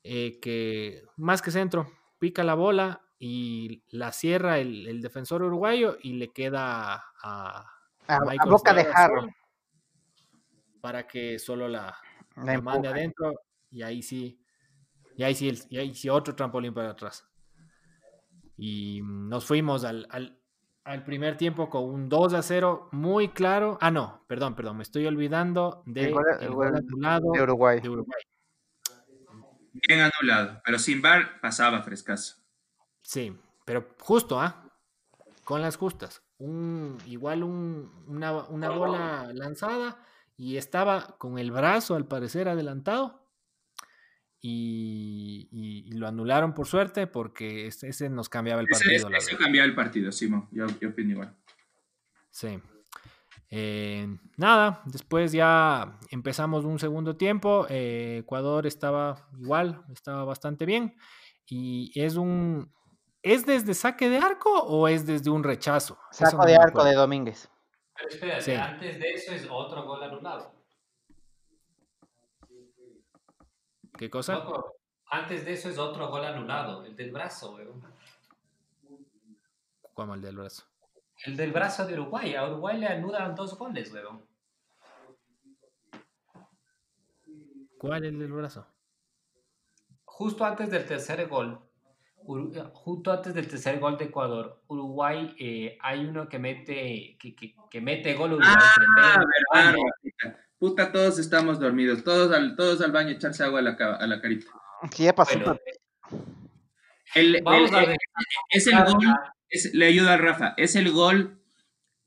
[0.02, 5.96] eh, que más que centro, pica la bola y la cierra el, el defensor uruguayo
[6.02, 7.66] y le queda a,
[8.08, 9.28] A, a Michael boca de jarro.
[10.80, 11.96] para que solo la,
[12.36, 13.34] La la mande adentro
[13.70, 14.40] y ahí sí,
[15.16, 17.28] y ahí sí, y ahí sí otro trampolín para atrás.
[18.56, 20.37] Y nos fuimos al, al,
[20.88, 23.76] al primer tiempo con un 2 a 0 muy claro.
[23.80, 27.80] Ah, no, perdón, perdón, me estoy olvidando del gol- el gol gol anulado De Uruguay.
[27.80, 28.22] de Uruguay.
[29.86, 32.36] Bien anulado, pero sin bar pasaba frescazo.
[33.02, 34.64] Sí, pero justo, ¿ah?
[35.44, 36.22] Con las justas.
[36.38, 39.98] Un, igual un- una, una bola lanzada
[40.36, 43.27] y estaba con el brazo al parecer adelantado
[44.40, 48.92] y, y- y lo anularon por suerte porque ese, nos cambiaba el partido.
[48.94, 50.48] ese- la ese cambiaba el partido, Simón.
[50.52, 51.36] Yo, yo opino igual.
[52.30, 52.58] Sí.
[53.50, 57.66] Eh, nada, después ya empezamos un segundo tiempo.
[57.70, 60.94] eh, Ecuador estaba igual, estaba bastante bien.
[61.46, 62.70] Y es un.
[63.22, 65.98] ¿Es desde saque de arco o es desde un rechazo?
[66.12, 67.50] Saco no de arco de Domínguez.
[67.96, 68.52] Pero espérate, Sí.
[68.52, 70.52] antes de eso es otro gol anulado.
[73.98, 74.34] ¿Qué cosa?
[74.34, 74.76] Loco,
[75.10, 77.82] antes de eso es otro gol anulado, el del brazo, weón.
[79.92, 80.62] ¿Cómo el del brazo?
[81.24, 82.36] El del brazo de Uruguay.
[82.36, 84.24] A Uruguay le anulan dos goles, weón.
[87.76, 88.68] ¿Cuál es el del brazo?
[90.04, 91.60] Justo antes del tercer gol,
[92.54, 97.34] eh, justo antes del tercer gol de Ecuador, Uruguay, eh, hay uno que mete, que,
[97.34, 98.54] que, que mete gol Uruguay.
[99.52, 99.74] Ah,
[100.58, 102.02] Puta, todos estamos dormidos.
[102.04, 104.46] Todos al, todos al baño echarse agua a la, a la carita.
[104.92, 105.38] Sí, ya pasó.
[105.38, 105.58] Bueno,
[107.14, 107.96] El, vamos el- a el- ver.
[108.50, 109.14] es el gol,
[109.48, 111.42] es- le ayuda a Rafa, es el gol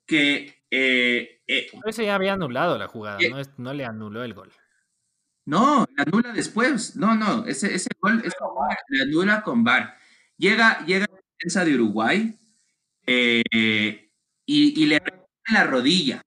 [0.05, 0.63] que...
[0.69, 4.51] eh, eh, ya había anulado la jugada, no, es- no le anuló el gol.
[5.45, 6.95] no, le anula después.
[6.95, 9.95] No, no, ese, ese gol ese gol le anula con VAR.
[10.37, 12.37] Llega, llega la defensa de Uruguay
[13.05, 13.43] eh,
[14.45, 15.01] y, y le
[15.51, 16.21] la rodilla.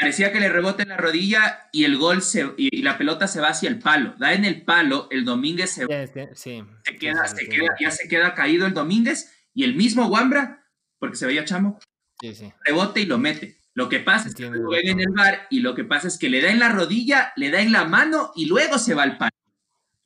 [0.00, 3.28] Parecía que le rebota en la rodilla y el gol se, y, y la pelota
[3.28, 4.14] se va hacia el palo.
[4.18, 7.50] Da en el palo, el Domínguez se este- sí, se sí, queda, sí, se sí,
[7.50, 10.66] queda, ya se queda caído el Domínguez y el mismo Wambra,
[10.98, 11.78] porque se veía chamo,
[12.20, 12.52] Sí, sí.
[12.64, 13.58] rebote y lo mete.
[13.74, 16.08] Lo que pasa es que Entiendo, lo ven en el bar y lo que pasa
[16.08, 18.94] es que le da en la rodilla, le da en la mano y luego se
[18.94, 19.30] va al palo.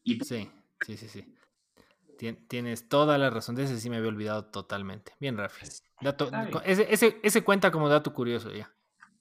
[0.02, 0.50] Y Sí,
[0.84, 1.34] sí, sí, sí.
[2.18, 3.54] Tien- Tienes toda la razón.
[3.54, 5.12] De ese sí me había olvidado totalmente.
[5.18, 5.66] Bien, Rafi.
[6.00, 6.30] Dato-
[6.64, 8.70] ese, ese cuenta como dato curioso ya.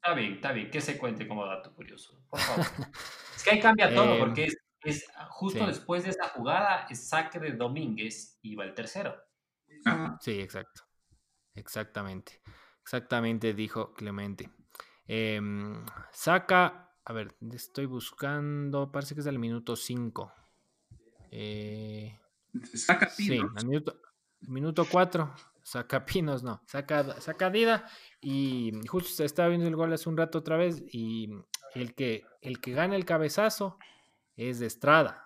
[0.04, 2.22] Está bien, está bien, que se cuente como dato curioso.
[2.30, 2.66] Por favor.
[3.38, 5.66] es que ahí cambia todo, Em, porque es, es justo sí.
[5.66, 9.16] después de esa jugada, es saque de Domínguez y va el tercero.
[9.86, 10.18] Ajá.
[10.20, 10.82] Sí, exacto.
[11.56, 12.41] Exactamente.
[12.82, 14.49] Exactamente, dijo Clemente.
[15.08, 20.34] Em, saca, a ver, estoy buscando, parece que es al minuto 5.
[21.32, 22.20] Eh,
[22.74, 23.54] saca sí, pino.
[23.56, 24.01] al minuto,
[24.41, 25.34] minuto 4.
[25.64, 26.61] Saca Pinos, no.
[26.68, 27.88] Saca, saca Dida.
[28.22, 30.84] Y justo se estaba viendo el gol hace un rato otra vez.
[30.91, 31.30] Y
[31.74, 33.78] el que, el que gana el cabezazo
[34.36, 35.20] es de Estrada.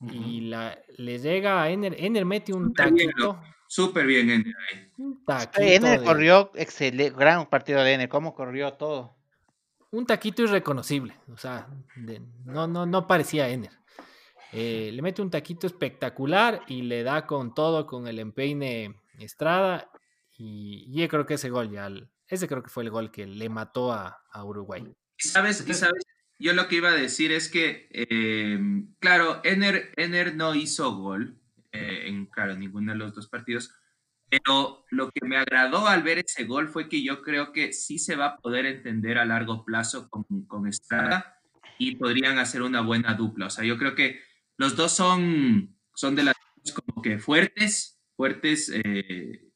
[0.00, 1.94] Y la, le llega a Ener.
[1.98, 3.40] Ener mete un taquito.
[3.66, 4.54] Súper bien, Ener.
[4.72, 4.90] ahí.
[4.98, 9.16] Un taquito, Ener de- corrió excelente, gran partido de Ener, cómo corrió todo.
[9.92, 11.14] un taquito irreconocible.
[11.32, 13.72] O sea, de- no, no, no parecía Ener.
[14.52, 19.90] Eh, le mete un taquito espectacular y le da con todo, con el empeine Estrada.
[20.36, 21.88] Y, y yo creo que ese gol ya,
[22.26, 24.90] ese creo que fue el gol que le mató a, a Uruguay.
[25.18, 26.04] Sabes, sabes,
[26.38, 28.58] yo lo que iba a decir es que, eh,
[28.98, 31.38] claro, Ener, Ener no hizo gol
[31.72, 33.74] eh, en, claro, ninguno de los dos partidos,
[34.30, 37.98] pero lo que me agradó al ver ese gol fue que yo creo que sí
[37.98, 41.38] se va a poder entender a largo plazo con, con Estrada
[41.78, 43.46] y podrían hacer una buena dupla.
[43.46, 44.22] O sea, yo creo que
[44.60, 46.34] los dos son, son de las
[46.74, 48.82] como que fuertes, fuertes eh,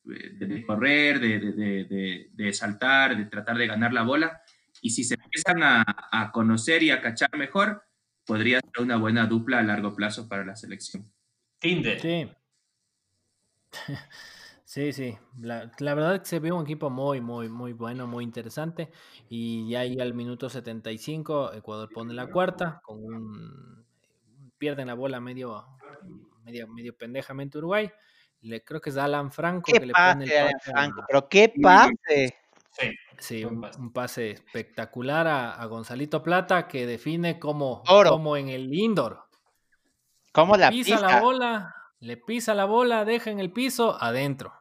[0.02, 4.40] de, correr, de, de- de- de- de saltar, de tratar de ganar la bola.
[4.80, 7.82] Y si se empiezan a, a conocer y a cachar mejor,
[8.26, 11.12] podría ser una buena dupla a largo plazo para la selección.
[11.60, 12.00] Tinder.
[12.00, 12.28] Sí.
[14.66, 15.16] Sí, sí.
[15.38, 18.90] La, la verdad es que se ve un equipo muy, muy, muy bueno, muy interesante.
[19.28, 23.83] Y ya ahí al minuto 75, Ecuador pone la cuarta con un...
[24.64, 25.62] Pierden la bola medio,
[26.42, 27.90] medio, medio pendejamente Uruguay.
[28.40, 31.52] Le, creo que es Alan Franco Qué que le pone el pase, a- pero qué
[31.62, 32.34] pase.
[32.70, 32.90] Sí.
[33.18, 33.78] Sí, un, pase.
[33.78, 38.08] un pase espectacular a, a Gonzalito Plata que define como, Oro.
[38.12, 39.24] como en el indoor.
[40.32, 41.06] ¿Cómo la pisa pisa?
[41.08, 44.54] la bola, le pisa la bola, deja en el piso, adentro.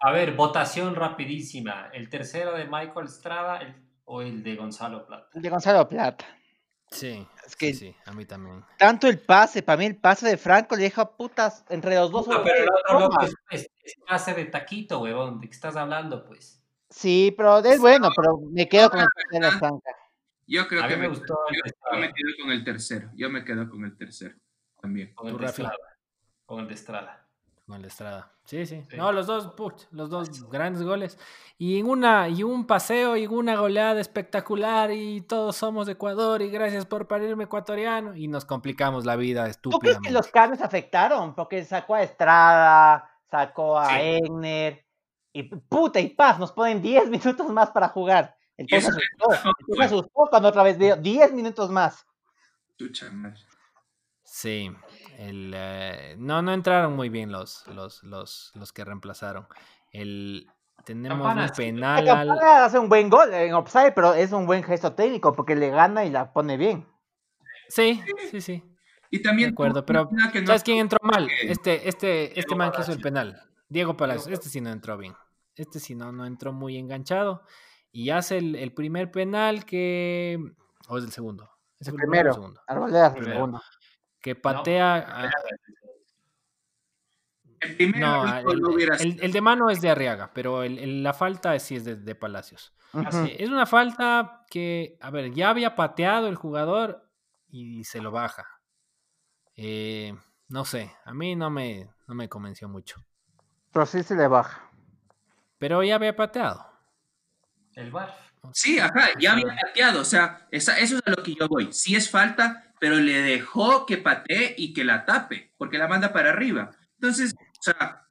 [0.00, 1.90] A ver, votación rapidísima.
[1.92, 5.28] ¿El tercero de Michael Estrada el- o el de Gonzalo Plata?
[5.34, 6.24] De Gonzalo Plata.
[6.90, 8.64] Sí, Es que- sí, sí, a mí también.
[8.78, 12.24] Tanto el pase, para mí el pase de Franco le deja putas entre los dos.
[12.26, 15.40] Puta, pero el otro loco es, es- es pase de taquito, huevón.
[15.40, 16.62] ¿De qué estás hablando, pues?
[16.88, 19.82] Sí, pero es bueno, pero me quedo con el pase de Franco.
[20.46, 23.10] Yo creo A que me me, gustó yo, me quedo con el tercero.
[23.14, 24.34] Yo me quedo con el tercero
[24.80, 25.12] también.
[25.14, 25.46] Con el de.
[25.46, 25.76] Estrada.
[26.46, 27.28] Con el de Estrada.
[27.70, 28.32] Con la Estrada.
[28.44, 28.82] Sí, sí.
[28.90, 28.96] Sí.
[28.96, 29.54] No, los dos,
[29.92, 31.16] los dos grandes goles.
[31.56, 34.90] Y en una, y un paseo y una goleada espectacular.
[34.90, 36.42] Y todos somos de Ecuador.
[36.42, 38.16] Y gracias por parirme ecuatoriano.
[38.16, 40.10] Y nos complicamos la vida ¿Tú crees que estúpidamente.
[40.10, 41.34] los cambios afectaron?
[41.36, 43.94] Porque sacó a Estrada, sacó a Sí.
[44.00, 44.84] Egner,
[45.32, 48.36] y puta, y paz, nos ponen 10 minutos más para jugar.
[48.56, 52.04] El Y eso se es asustó, cuando otra vez veo 10 minutos más.
[54.24, 54.70] Sí.
[55.20, 59.46] El, eh, no, no entraron muy bien los, los, los, los que reemplazaron.
[59.92, 60.48] El,
[60.84, 64.62] tenemos Campana, un penal al, hace un buen gol en offside, pero es un buen
[64.62, 66.86] gesto técnico porque le gana y la pone bien.
[67.68, 68.64] Sí, sí, sí.
[69.10, 71.28] Y también De acuerdo, pero que no- ¿sabes quién entró mal?
[71.28, 73.42] que- Este, este, este Diego man que hizo el penal.
[73.68, 74.28] Diego Palacios.
[74.28, 75.14] Este sí no entró bien.
[75.54, 77.42] Este sí no, no entró muy enganchado.
[77.92, 80.38] Y hace el, el primer penal que.
[80.88, 81.50] O es el segundo.
[81.78, 82.60] ¿Es El el primero el primero, segundo?
[82.66, 83.34] Arboleda el Primero.
[83.34, 83.62] segundo.
[84.20, 84.96] Que patea.
[85.26, 85.30] a-
[87.60, 89.22] el primer no, el, no hubiera el- sido.
[89.24, 92.14] el de mano es de Arriaga, pero el- el- la falta sí es de, de
[92.14, 92.72] Palacios.
[92.94, 97.06] Eh, Es una falta que, a ver, ya había pateado el jugador
[97.48, 98.46] y se lo baja.
[99.56, 100.14] Eh,
[100.48, 103.04] no sé, a mí no me, no me convenció mucho.
[103.72, 104.70] Pero sí se le baja.
[105.58, 106.66] Pero ya había pateado.
[107.74, 108.16] El bar.
[108.52, 111.68] Sí, ajá, ya había pateado, o sea, esa- eso es a lo que yo voy.
[111.72, 116.12] Sí es falta, pero le dejó que patee y que la tape, porque la manda
[116.12, 116.70] para arriba.
[116.94, 118.06] Entonces, o sea,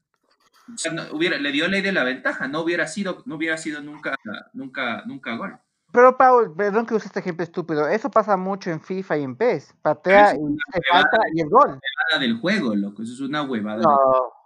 [0.73, 3.57] o sea, no hubiera, le dio ley de la ventaja, no hubiera sido, no hubiera
[3.57, 4.15] sido nunca,
[4.53, 5.57] nunca, nunca gol.
[5.91, 9.35] Pero Paul, perdón que use este ejemplo estúpido, eso pasa mucho en FIFA y en
[9.35, 9.73] PES.
[9.81, 11.69] Patea es y una se huevada falta y el gol.
[11.69, 13.81] Nada del juego, loco, eso es una huevada.
[13.81, 13.97] No,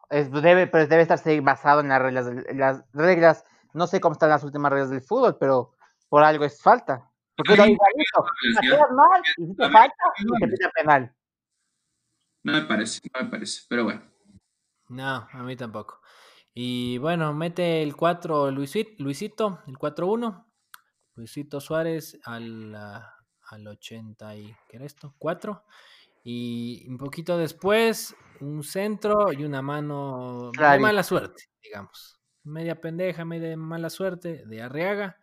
[0.09, 3.43] es, debe, pero debe estar sí, basado en las reglas, las reglas.
[3.73, 5.75] No sé cómo están las últimas reglas del fútbol, pero
[6.09, 7.09] por algo es falta.
[7.35, 11.15] Porque lo igualito, pateas mal y si te A ver, falta y te pide penal.
[12.43, 14.01] No me parece, no me parece, pero bueno.
[14.89, 16.01] No, a mí tampoco.
[16.53, 20.45] Y bueno, mete el 4 Luisit- Luisito, el 4-1.
[21.15, 25.15] Luisito Suárez al, al 80 y ¿qué era esto?
[25.17, 25.63] 4.
[26.23, 32.19] Y un poquito después, un centro y una mano de mala suerte, digamos.
[32.43, 35.17] Media pendeja, media mala suerte de Arriaga.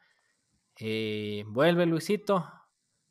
[0.78, 2.50] Eh, vuelve Luisito,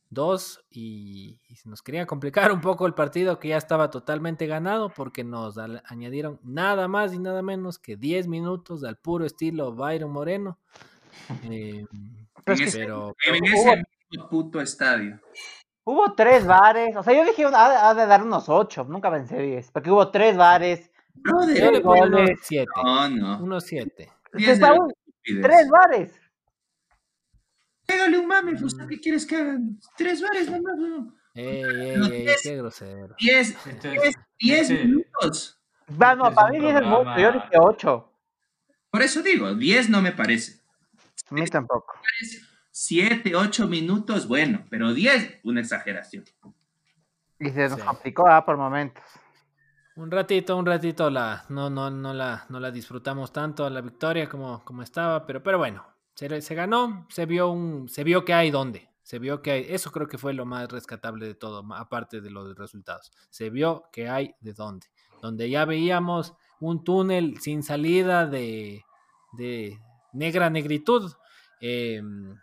[0.09, 5.23] dos, y, nos quería complicar un poco el partido que ya estaba totalmente ganado porque
[5.23, 10.11] nos al- añadieron nada más y nada menos que 10 minutos al puro estilo Byron
[10.11, 10.57] Moreno.
[11.51, 11.85] Eh,
[12.45, 15.19] Pero es En que ese- pero En hubo- puto estadio.
[15.83, 19.39] Hubo tres bares, o sea, yo dije, ha, ha de dar unos ocho, nunca pensé
[19.39, 22.39] 10, porque hubo tres bares, Brother, le pongo unos goles.
[22.43, 22.65] 7.
[22.83, 23.43] no, no.
[23.43, 24.09] Unos 7.
[24.33, 25.41] Diez de Paul, estupidez.
[25.43, 26.21] tres bares.
[27.85, 29.79] Pégale un mame, pues, ¿qué quieres que hagan?
[29.97, 31.15] Tres bares nomás, no.
[31.33, 33.15] Ey, ey, ey, diez- qué grosero.
[33.19, 35.59] Diez, Este diez, es- diez este- minutos.
[36.01, 38.13] Va, no, es para mí 10 es mucho, yo dije ocho.
[38.91, 40.61] Por eso digo, 10 no me parece.
[41.29, 41.93] A mí tampoco.
[42.71, 46.25] 7, 8 minutos, bueno, pero 10, una exageración.
[47.39, 47.85] Y se nos Sí.
[47.85, 49.03] complicó ah, por momentos.
[49.99, 54.29] Un ratito, un ratito la, no, no, no la, no la disfrutamos tanto la victoria
[54.29, 58.49] como, como estaba, pero, pero bueno, se, ganó, se vio un, se vio que hay
[58.49, 62.21] dónde, se vio que hay, eso creo que fue lo más rescatable de todo, aparte
[62.21, 63.11] de los resultados.
[63.29, 64.87] Se vio que hay de dónde,
[65.21, 68.85] donde ya veíamos un túnel sin salida de,
[69.33, 69.81] de
[70.13, 71.11] negra negritud.
[71.59, 72.37] em,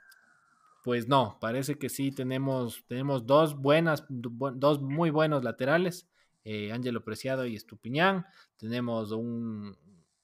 [0.84, 6.06] pues no, parece que sí tenemos, tenemos dos buenas, dos muy buenos laterales
[6.48, 8.24] eh, Ángelo Preciado y Estupiñán.
[8.56, 9.76] Tenemos un,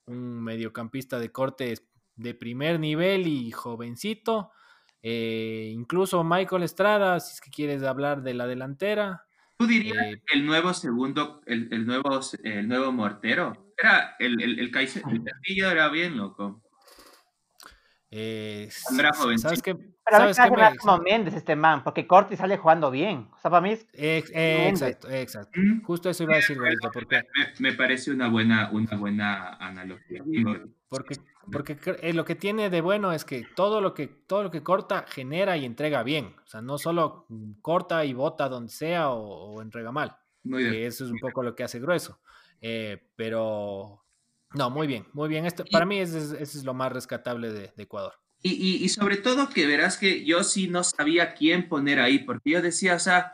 [0.07, 4.53] un mediocampista de cortes de primer nivel y jovencito.
[5.03, 9.27] Eh, incluso Michael Estrada, si es que quieres hablar de la delantera.
[9.59, 13.75] ¿Tú dirías Eh, el nuevo segundo, el, el nuevo, el nuevo mortero?
[13.77, 14.71] Era el, el, el, el
[15.25, 16.62] Castillo era bien loco.
[18.13, 18.69] Eh.
[19.39, 19.75] ¿Sabes qué?
[19.75, 23.29] Pero a mí ¿Sabes me hace como Méndez este man, porque Corti sale jugando bien.
[23.33, 25.59] O sea, para mí es Ex- eh, exacto, exacto.
[25.61, 27.23] Mm, Justo eso iba a decir, Gordito, porque,
[27.59, 30.23] Me, me parece una buena, una buena analogía.
[30.89, 31.17] porque,
[31.51, 34.63] porque eh, lo que tiene de bueno es que todo lo que todo lo que
[34.63, 36.35] corta genera y entrega bien.
[36.45, 37.27] O sea, no solo
[37.63, 40.17] corta y bota donde sea o, o entrega mal.
[40.45, 40.85] Muy bien.
[40.85, 42.19] eso es un poco lo que hace grueso.
[42.61, 44.02] Eh, pero
[44.55, 45.47] no, muy bien, muy bien.
[45.47, 48.15] Esto, para mí ese es, es lo más rescatable de, de Ecuador.
[48.43, 52.19] Y, y, y sobre todo que verás que yo sí no sabía quién poner ahí,
[52.19, 53.33] porque yo decía, o sea,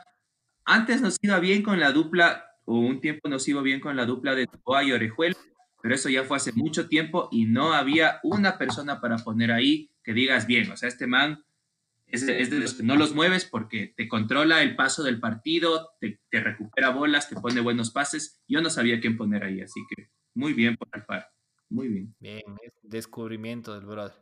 [0.65, 4.05] antes nos iba bien con la dupla, o un tiempo nos iba bien con la
[4.05, 5.35] dupla de Toa y Orejuela,
[5.81, 9.89] pero eso ya fue hace mucho tiempo y no había una persona para poner ahí
[10.03, 11.43] que digas bien, o sea, este man
[12.11, 15.19] es de, es de los que no los mueves porque te controla el paso del
[15.19, 18.41] partido, te, te recupera bolas, te pone buenos pases.
[18.47, 21.25] Yo no sabía quién poner ahí, así que muy bien por Alfaro,
[21.69, 22.15] muy bien.
[22.19, 24.15] Bien, es descubrimiento del brother.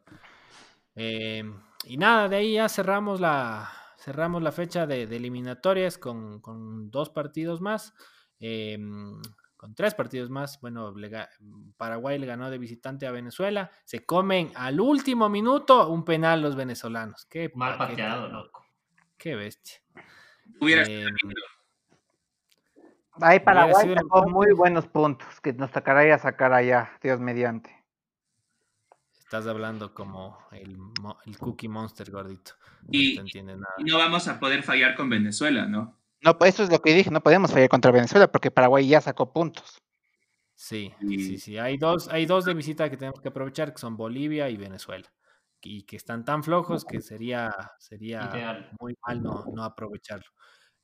[0.96, 1.44] Eh,
[1.86, 6.90] y nada, de ahí ya cerramos la, cerramos la fecha de, de eliminatorias con, con
[6.90, 7.94] dos partidos más.
[8.40, 8.78] eh,
[9.58, 10.62] con tres partidos más.
[10.62, 11.10] Bueno, le
[11.78, 13.72] Paraguay le ganó de visitante a Venezuela.
[13.86, 17.26] Se comen al último minuto un penal los venezolanos.
[17.26, 18.64] Qué Mal pateado, loco.
[19.18, 19.80] Qué bestia.
[20.62, 21.08] Hubiera Eh,
[23.22, 27.76] Ahí Paraguay sacó muy buenos puntos que nos tocará a sacar allá, Dios mediante.
[29.20, 32.54] Estás hablando como el, mo- el Cookie Monster gordito.
[32.84, 33.74] No Y- entiende nada.
[33.78, 35.98] y no vamos a poder fallar con Venezuela, ¿no?
[36.22, 39.02] No, pues eso es lo que dije, no podemos fallar contra Venezuela porque Paraguay ya
[39.02, 39.78] sacó puntos.
[40.56, 41.58] Sí, Y- sí, sí.
[41.58, 45.08] Hay dos, hay dos de visita que tenemos que aprovechar, que son Bolivia y Venezuela.
[45.62, 48.72] Y que están tan flojos que sería, sería Ideal.
[48.80, 50.26] muy mal no, no aprovecharlo.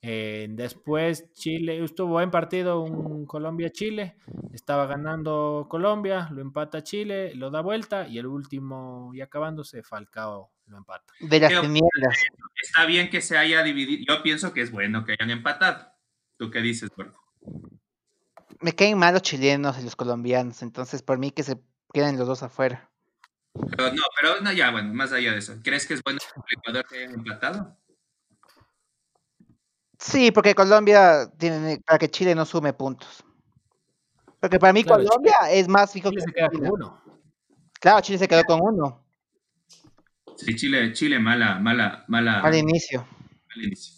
[0.05, 4.17] Eh, después Chile, estuvo en partido un Colombia-Chile,
[4.51, 10.51] estaba ganando Colombia, lo empata Chile, lo da vuelta y el último y acabándose Falcao
[10.67, 11.13] lo empata.
[11.21, 12.21] De las tinieblas.
[12.61, 14.03] Está bien que se haya dividido.
[14.05, 15.87] Yo pienso que es bueno que hayan empatado.
[16.37, 17.17] ¿Tú qué dices, Gordo?
[18.59, 21.61] Me caen mal los chilenos y los colombianos, entonces por mí que se
[21.93, 22.91] queden los dos afuera.
[23.53, 25.55] Pero no, pero no, ya, bueno, más allá de eso.
[25.63, 27.77] ¿Crees que es bueno que el Ecuador que hayan empatado?
[30.03, 33.23] Sí, porque Colombia tiene para que Chile no sume puntos.
[34.37, 37.01] Porque para mí Claro, Colombia es más fijo Chile que se queda con uno.
[37.79, 39.01] Claro, Chile se quedó con uno
[40.35, 42.41] Sí, Chile, Chile, mala, mala, mala.
[42.41, 43.07] al inicio.
[43.55, 43.93] al inicio.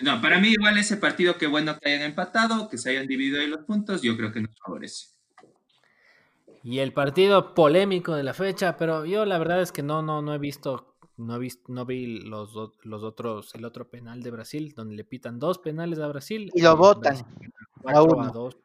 [0.00, 3.40] No, para mí igual ese partido, qué bueno que hayan empatado, que se hayan dividido
[3.40, 5.06] ahí los puntos, yo creo que nos favorece.
[6.62, 10.20] Y el partido polémico de la fecha, pero yo la verdad es que no, no,
[10.20, 10.87] no he visto,
[11.18, 15.38] no visto, no vi los, los otros, el otro penal de Brasil, donde le pitan
[15.38, 16.50] dos penales a Brasil.
[16.54, 17.24] Y lo eh, votan
[17.86, 18.32] a uno.
[18.32, 18.56] dos.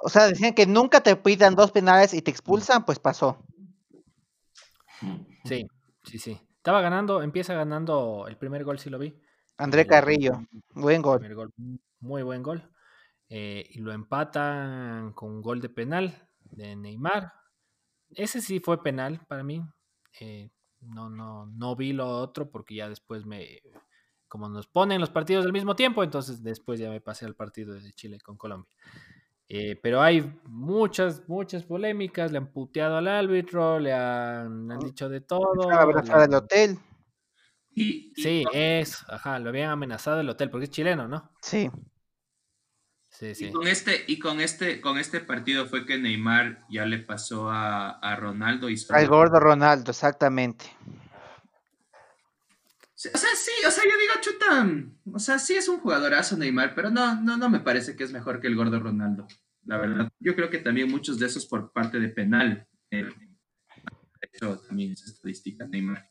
[0.00, 3.38] O sea, decían que nunca te pidan dos penales y te expulsan, pues pasó.
[5.44, 5.66] Sí,
[6.04, 6.40] sí, sí.
[6.56, 9.14] Estaba ganando, empieza ganando el primer gol, sí lo vi.
[9.56, 10.42] André El- Carrillo,
[10.74, 11.26] buen gol.
[11.34, 11.50] gol,
[12.00, 12.68] muy buen gol.
[13.30, 17.32] eh, y lo empatan con un gol de penal de Neymar.
[18.10, 19.62] Ese sí fue penal para mí.
[20.20, 20.50] eh,
[20.82, 23.60] no, no, no vi lo otro porque ya después me.
[24.28, 27.74] Como nos ponen los partidos al mismo tiempo, entonces después ya me pasé al partido
[27.74, 28.74] de Chile con Colombia.
[29.48, 32.32] Eh, pero hay muchas, muchas polémicas.
[32.32, 35.68] Le han puteado al árbitro, le han, han dicho de todo.
[35.68, 36.78] Del han- hotel.
[37.74, 41.30] Y, y- Sí, es, ajá, lo habían amenazado el hotel porque es chileno, ¿no?
[41.42, 41.70] Sí.
[43.22, 46.98] Sí, y con este, y con este, con este partido fue que Neymar ya le
[46.98, 50.64] pasó a, a Ronaldo y Al gordo Ronaldo, exactamente.
[53.14, 54.68] O sea, sí, o sea, yo digo, chuta,
[55.12, 58.12] o sea, sí es un jugadorazo Neymar, pero no, no, no me parece que es
[58.12, 59.28] mejor que el gordo Ronaldo,
[59.66, 60.08] la verdad.
[60.18, 62.66] Yo creo que también muchos de esos por parte de penal.
[62.90, 63.08] eh,
[64.20, 66.10] hecho también esa estadística Neymar.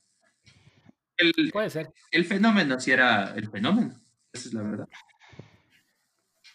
[1.51, 1.89] Puede ser.
[2.09, 4.01] El fenómeno sí era el fenómeno.
[4.32, 4.88] Esa es la verdad.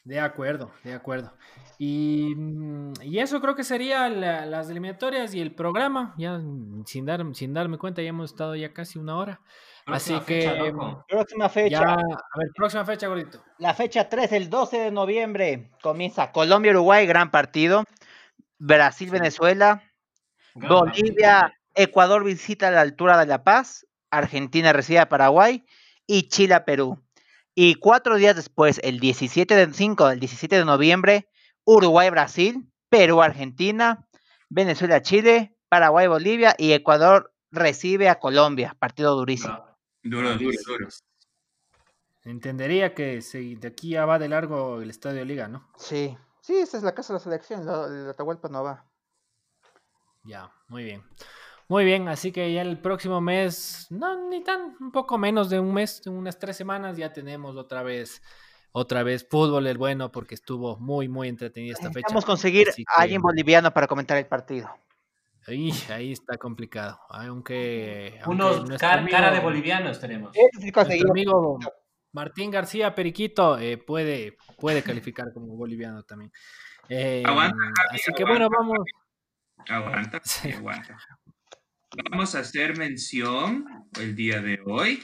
[0.07, 1.33] De acuerdo, de acuerdo.
[1.79, 6.15] Y, mm, y eso creo que sería las eliminatorias y el programa.
[6.17, 6.41] Ya
[6.87, 9.41] sin, dar, sin darme cuenta, ya hemos estado ya casi una hora.
[9.85, 10.73] Así que.
[11.09, 11.81] próxima fecha.
[11.83, 13.43] a ver, próxima fecha, gordito.
[13.59, 17.83] La fecha 3, el 12 de noviembre, comienza Colombia-Uruguay, gran partido.
[18.59, 19.83] Brasil-Venezuela.
[20.55, 23.89] Bolivia, Ecuador visita a la altura de La Paz.
[24.13, 25.67] Argentina recibe a Paraguay.
[26.07, 27.03] Y Chile-Perú.
[27.59, 31.31] Y cuatro días después, el 17 de 5, el 17 de noviembre,
[31.65, 34.07] Uruguay-Brasil, Perú-Argentina,
[34.51, 38.77] Venezuela-Chile, Paraguay-Bolivia y Ecuador recibe a Colombia.
[38.79, 39.65] Partido durísimo.
[40.03, 40.89] Duro, duro, duro.
[42.25, 45.67] Entendería que si de aquí ya va de largo el Estadio Liga, ¿no?
[45.79, 48.85] Sí, sí, esa es la casa de la selección, el Atahualpa no va.
[50.25, 51.03] Ya, muy bien.
[51.69, 55.59] Muy bien, así que ya el próximo mes, no, ni tan, un poco menos de
[55.59, 58.23] un mes, unas tres semanas, ya tenemos otra vez,
[58.71, 62.07] otra vez fútbol el bueno, porque estuvo muy, muy entretenida esta fecha.
[62.09, 64.71] Vamos a conseguir a alguien boliviano para comentar el partido.
[65.49, 67.01] Ahí, ahí está complicado.
[67.09, 68.21] Aunque.
[68.27, 70.33] Unos cara de bolivianos tenemos.
[70.61, 71.59] Nuestro amigo
[72.13, 76.33] Martín García Periquito eh, puede, puede calificar como boliviano también.
[76.89, 77.23] Eh,
[77.91, 78.79] así que bueno, vamos.
[79.69, 80.21] Aguanta,
[80.57, 80.97] aguanta.
[82.05, 83.65] Vamos a hacer mención
[84.01, 85.03] el día de hoy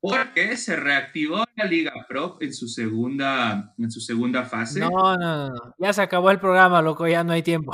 [0.00, 4.80] porque se reactivó la Liga Pro en su segunda, en su segunda fase.
[4.80, 7.72] No, no, no, ya se acabó el programa, loco, ya no hay tiempo.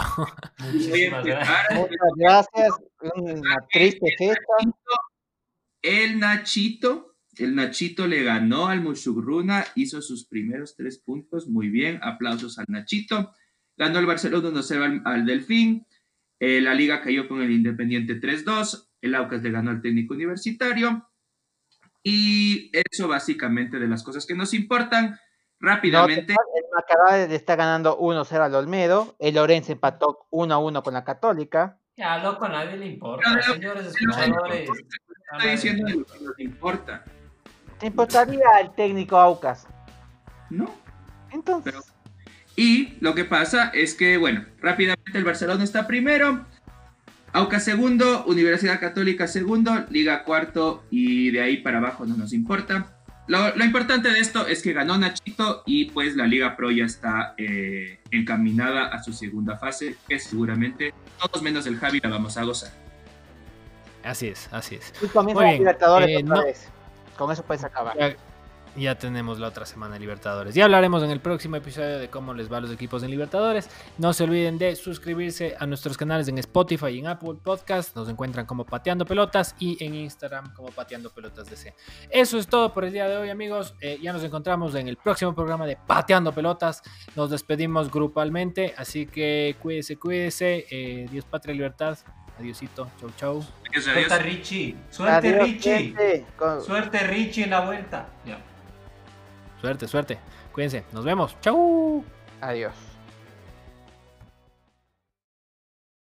[0.72, 1.24] Muchas
[2.16, 2.72] gracias.
[3.16, 4.06] Una triste
[5.82, 12.00] El Nachito, el Nachito le ganó al Mushugruna, hizo sus primeros tres puntos, muy bien,
[12.02, 13.32] aplausos al Nachito.
[13.76, 15.86] Ganó el Barcelona 1-0 al, al, Delfín.
[16.44, 18.88] Eh, la liga cayó con el Independiente 3-2.
[19.00, 21.08] El Aucas le ganó al técnico universitario.
[22.02, 25.16] Y eso básicamente de las cosas que nos importan.
[25.60, 26.32] Rápidamente.
[26.32, 29.14] el Macará le está ganando 1-0 al Olmedo.
[29.20, 31.78] El Lorenzo empató 1-1 con la Católica.
[31.96, 34.68] Ya, loco, a nadie le importa, señores escuchadores.
[35.34, 37.04] Estoy diciendo lo que nos importa.
[37.78, 39.68] ¿Te importaría el técnico Aucas?
[40.50, 40.74] No.
[41.30, 41.76] Entonces.
[42.56, 46.44] Y lo que pasa es que, bueno, rápidamente el Barcelona está primero,
[47.32, 52.98] Auca segundo, Universidad Católica segundo, Liga cuarto y de ahí para abajo no nos importa.
[53.26, 57.34] Lo, importante de esto es que ganó Nachito y pues la Liga Pro ya está
[57.38, 62.44] eh, encaminada a su segunda fase, que seguramente todos menos el Javi la vamos a
[62.44, 62.72] gozar.
[64.04, 64.92] Así es, así es.
[65.14, 65.66] Muy bien.
[65.66, 66.54] Eh,
[67.16, 68.14] Con eso puedes acabar ya
[68.98, 70.54] tenemos la otra semana de Libertadores.
[70.54, 73.68] Ya hablaremos en el próximo episodio de cómo les va a los equipos en Libertadores.
[73.98, 77.94] No se olviden de suscribirse a nuestros canales en Spotify y en Apple Podcast.
[77.94, 81.74] Nos encuentran como Pateando Pelotas y en Instagram como Pateando Pelotas DC.
[82.10, 83.74] Eso es todo por el día de hoy, amigos.
[83.80, 86.82] Eh, ya nos encontramos en el próximo programa de Pateando Pelotas.
[87.14, 90.66] Nos despedimos grupalmente, así que cuídese, cuídese.
[90.70, 91.98] Eh, Dios, patria, libertad.
[92.38, 93.44] Adiosito, chau, chau.
[93.78, 95.94] Suerte Richie, suerte Richie,
[96.64, 98.08] suerte Richie en la vuelta.
[99.62, 100.18] Suerte, suerte.
[100.52, 100.84] Cuídense.
[100.90, 101.36] Nos vemos.
[101.40, 102.04] Chau.
[102.40, 102.91] Adiós.